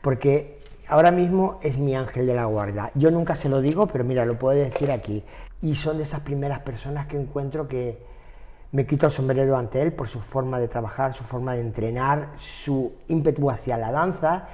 porque 0.00 0.58
ahora 0.88 1.10
mismo 1.10 1.58
es 1.62 1.78
mi 1.78 1.94
ángel 1.94 2.26
de 2.26 2.34
la 2.34 2.46
guarda. 2.46 2.90
Yo 2.94 3.10
nunca 3.10 3.34
se 3.34 3.48
lo 3.48 3.60
digo, 3.60 3.86
pero 3.86 4.04
mira, 4.04 4.24
lo 4.24 4.38
puedo 4.38 4.58
decir 4.58 4.90
aquí. 4.90 5.22
Y 5.60 5.74
son 5.74 5.98
de 5.98 6.04
esas 6.04 6.20
primeras 6.20 6.60
personas 6.60 7.06
que 7.06 7.20
encuentro 7.20 7.68
que 7.68 8.02
me 8.72 8.86
quito 8.86 9.06
el 9.06 9.12
sombrero 9.12 9.58
ante 9.58 9.82
él 9.82 9.92
por 9.92 10.08
su 10.08 10.20
forma 10.20 10.58
de 10.58 10.68
trabajar, 10.68 11.12
su 11.12 11.24
forma 11.24 11.54
de 11.54 11.60
entrenar, 11.60 12.30
su 12.38 12.92
ímpetu 13.08 13.50
hacia 13.50 13.76
la 13.76 13.92
danza 13.92 14.48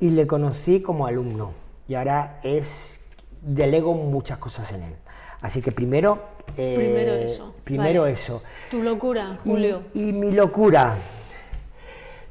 y 0.00 0.10
le 0.10 0.26
conocí 0.26 0.80
como 0.80 1.06
alumno 1.06 1.52
y 1.88 1.94
ahora 1.94 2.40
es 2.42 3.00
delego 3.42 3.94
muchas 3.94 4.38
cosas 4.38 4.72
en 4.72 4.82
él. 4.82 4.94
Así 5.40 5.60
que 5.62 5.72
primero 5.72 6.18
eh, 6.56 6.74
Primero 6.76 7.14
eso, 7.14 7.54
Primero 7.64 8.02
vale. 8.02 8.12
eso. 8.14 8.42
Tu 8.70 8.82
locura, 8.82 9.38
Julio. 9.44 9.82
Y, 9.94 10.08
y 10.08 10.12
mi 10.12 10.32
locura. 10.32 10.96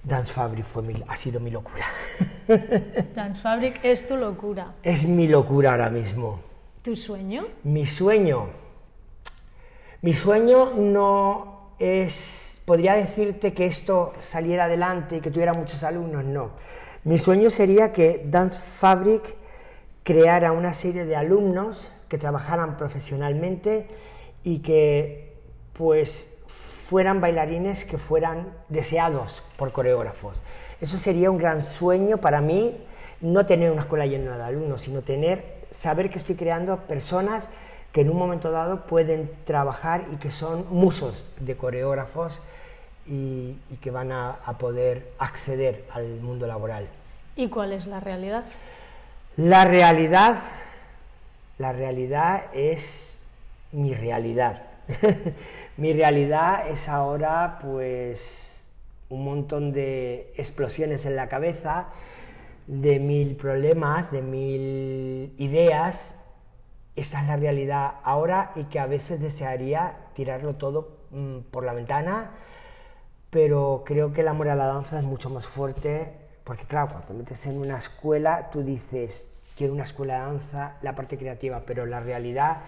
Dance 0.04 0.34
Fabric 0.34 0.64
fue 0.66 0.84
mi- 0.84 1.04
ha 1.08 1.16
sido 1.18 1.40
mi 1.40 1.50
locura. 1.52 1.86
Dance 3.16 3.42
Fabric 3.42 3.80
es 3.84 4.06
tu 4.08 4.16
locura. 4.18 4.74
es 4.84 5.06
mi 5.08 5.28
locura 5.28 5.72
ahora 5.72 5.90
mismo. 5.90 6.40
¿Tu 6.84 6.96
sueño? 6.96 7.48
Mi 7.64 7.86
sueño. 7.86 8.50
Mi 10.02 10.14
sueño 10.14 10.72
no 10.76 11.72
es. 11.80 12.62
Podría 12.66 12.94
decirte 12.96 13.54
que 13.54 13.66
esto 13.68 14.14
saliera 14.20 14.66
adelante 14.66 15.18
y 15.18 15.22
que 15.22 15.30
tuviera 15.32 15.54
muchos 15.54 15.84
alumnos, 15.84 16.24
no. 16.26 16.52
Mi 17.04 17.18
sueño 17.20 17.50
sería 17.52 17.92
que 17.92 18.24
Dance 18.26 18.58
Fabric 18.60 19.22
creara 20.04 20.52
una 20.52 20.74
serie 20.74 21.06
de 21.06 21.16
alumnos 21.16 21.90
que 22.08 22.18
trabajaran 22.18 22.78
profesionalmente 22.78 23.88
y 24.44 24.60
que, 24.60 25.34
pues, 25.74 26.32
fueran 26.48 27.20
bailarines 27.20 27.84
que 27.84 27.98
fueran 27.98 28.54
deseados 28.70 29.44
por 29.58 29.72
coreógrafos. 29.72 30.38
Eso 30.82 30.98
sería 30.98 31.32
un 31.32 31.38
gran 31.38 31.64
sueño 31.64 32.18
para 32.18 32.42
mí, 32.42 32.78
no 33.22 33.46
tener 33.46 33.72
una 33.72 33.82
escuela 33.82 34.06
llena 34.06 34.38
de 34.38 34.44
alumnos, 34.44 34.84
sino 34.84 35.02
tener, 35.02 35.56
saber 35.72 36.12
que 36.12 36.20
estoy 36.20 36.36
creando 36.36 36.78
personas 36.82 37.50
que 37.92 38.02
en 38.02 38.10
un 38.10 38.18
momento 38.18 38.52
dado 38.52 38.86
pueden 38.88 39.32
trabajar 39.46 40.04
y 40.12 40.18
que 40.18 40.30
son 40.30 40.66
musos 40.70 41.26
de 41.40 41.56
coreógrafos 41.56 42.42
y, 43.08 43.58
y 43.72 43.78
que 43.82 43.90
van 43.90 44.12
a, 44.12 44.32
a 44.46 44.58
poder 44.58 45.12
acceder 45.18 45.86
al 45.94 46.06
mundo 46.20 46.46
laboral. 46.46 46.88
¿Y 47.36 47.48
cuál 47.48 47.72
es 47.72 47.88
la 47.88 48.00
realidad? 48.00 48.44
La 49.38 49.66
realidad, 49.66 50.38
la 51.58 51.72
realidad 51.72 52.46
es 52.54 53.18
mi 53.72 53.94
realidad. 53.94 54.64
mi 55.78 55.94
realidad 55.94 56.70
es 56.70 56.88
ahora 56.88 57.60
pues 57.62 58.64
un 59.10 59.24
montón 59.24 59.72
de 59.72 60.34
explosiones 60.38 61.06
en 61.06 61.16
la 61.16 61.28
cabeza, 61.30 61.88
de 62.68 63.00
mil 63.00 63.36
problemas, 63.36 64.12
de 64.12 64.22
mil 64.22 65.34
ideas. 65.38 66.16
Esa 66.96 67.22
es 67.22 67.28
la 67.28 67.36
realidad 67.36 67.96
ahora 68.04 68.52
y 68.56 68.66
que 68.66 68.80
a 68.80 68.86
veces 68.86 69.22
desearía 69.22 69.98
tirarlo 70.14 70.56
todo 70.56 70.98
mm, 71.12 71.40
por 71.52 71.66
la 71.66 71.74
ventana, 71.74 72.32
pero 73.30 73.84
creo 73.86 74.14
que 74.14 74.22
el 74.22 74.28
amor 74.30 74.50
a 74.50 74.56
la 74.56 74.66
danza 74.66 75.00
es 75.00 75.06
mucho 75.06 75.30
más 75.30 75.46
fuerte, 75.46 76.14
porque 76.44 76.64
claro, 76.66 76.88
cuando 76.88 77.08
te 77.08 77.14
metes 77.14 77.46
en 77.48 77.58
una 77.60 77.78
escuela, 77.78 78.50
tú 78.50 78.64
dices, 78.64 79.26
quiero 79.56 79.74
una 79.74 79.84
escuela 79.84 80.16
de 80.16 80.20
danza, 80.20 80.76
la 80.82 80.96
parte 80.96 81.18
creativa, 81.18 81.64
pero 81.66 81.86
la 81.86 82.00
realidad 82.00 82.62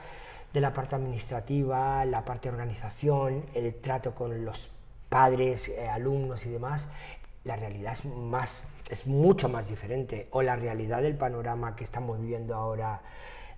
de 0.53 0.61
la 0.61 0.73
parte 0.73 0.95
administrativa, 0.95 2.05
la 2.05 2.23
parte 2.23 2.49
de 2.49 2.55
organización, 2.55 3.45
el 3.53 3.75
trato 3.75 4.15
con 4.15 4.45
los 4.45 4.71
padres, 5.09 5.69
eh, 5.69 5.87
alumnos 5.87 6.45
y 6.45 6.49
demás, 6.49 6.87
la 7.43 7.55
realidad 7.55 7.93
es, 7.93 8.05
más, 8.05 8.67
es 8.89 9.07
mucho 9.07 9.49
más 9.49 9.69
diferente, 9.69 10.27
o 10.31 10.41
la 10.41 10.55
realidad 10.55 11.01
del 11.01 11.15
panorama 11.15 11.75
que 11.75 11.83
estamos 11.83 12.19
viviendo 12.19 12.55
ahora 12.55 13.01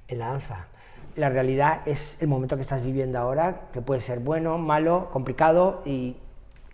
en 0.08 0.20
la 0.20 0.28
danza. 0.28 0.68
La 1.16 1.30
realidad 1.30 1.88
es 1.88 2.22
el 2.22 2.28
momento 2.28 2.56
que 2.56 2.62
estás 2.62 2.84
viviendo 2.84 3.18
ahora, 3.18 3.70
que 3.74 3.82
puede 3.82 4.02
ser 4.02 4.20
bueno, 4.20 4.58
malo, 4.58 5.10
complicado 5.12 5.82
y 5.86 6.18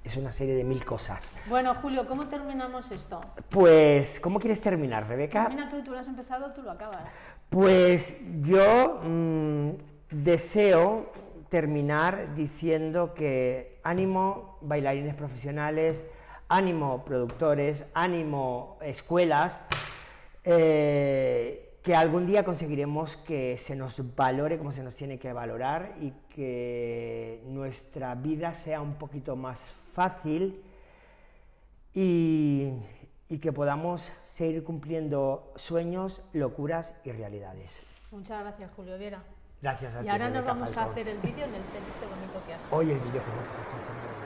es 0.06 0.16
una 0.18 0.32
serie 0.32 0.56
de 0.56 0.64
mil 0.64 0.86
cosas. 0.86 1.20
Bueno, 1.48 1.74
Julio, 1.76 2.08
¿cómo 2.08 2.28
terminamos 2.28 2.92
esto? 2.92 3.20
Pues, 3.50 4.20
¿cómo 4.20 4.40
quieres 4.40 4.62
terminar, 4.62 5.08
Rebeca? 5.08 5.44
Termina 5.44 5.68
tú, 5.68 5.84
tú 5.84 5.92
lo 5.92 5.98
has 6.00 6.08
empezado, 6.08 6.54
tú 6.54 6.62
lo 6.62 6.72
acabas. 6.72 7.04
Pues 7.50 8.18
yo 8.42 9.02
mm, 9.04 9.70
deseo 10.12 11.12
terminar 11.50 12.36
diciendo 12.36 13.16
que 13.16 13.80
ánimo 13.84 14.60
bailarines 14.62 15.16
profesionales, 15.16 16.06
ánimo 16.50 17.04
productores, 17.04 17.86
ánimo 17.96 18.78
escuelas, 18.82 19.60
eh, 20.44 21.65
que 21.86 21.96
algún 21.96 22.26
día 22.26 22.44
conseguiremos 22.44 23.16
que 23.16 23.58
se 23.60 23.76
nos 23.76 24.16
valore 24.16 24.58
como 24.58 24.72
se 24.72 24.82
nos 24.82 24.96
tiene 24.96 25.20
que 25.20 25.32
valorar 25.34 25.94
y 26.02 26.14
que 26.34 27.44
nuestra 27.46 28.16
vida 28.16 28.56
sea 28.56 28.82
un 28.82 28.96
poquito 28.96 29.36
más 29.36 29.70
fácil 29.94 30.64
y, 31.94 32.74
y 33.30 33.38
que 33.38 33.54
podamos 33.54 34.12
seguir 34.26 34.64
cumpliendo 34.64 35.54
sueños, 35.58 36.24
locuras 36.34 36.96
y 37.04 37.12
realidades. 37.12 37.84
Muchas 38.10 38.42
gracias, 38.42 38.72
Julio 38.76 38.98
Viera. 38.98 39.22
Gracias 39.62 39.94
a 39.94 40.00
ti. 40.00 40.08
Y 40.08 40.10
ahora 40.10 40.32
nos 40.32 40.44
vamos 40.44 40.72
a 40.72 40.74
Falcón. 40.74 40.92
hacer 40.92 41.08
el 41.08 41.20
vídeo 41.20 41.46
en 41.46 41.54
el 41.54 41.66
set 41.66 41.84
este 41.88 42.08
bonito 42.08 42.42
que 42.48 42.54
haces. 42.56 42.68
Hoy 42.72 42.90
el 42.90 42.98
vídeo 42.98 43.22
que 43.22 43.30
me 43.30 43.42
estás 43.46 43.74
enseñando. 43.80 44.26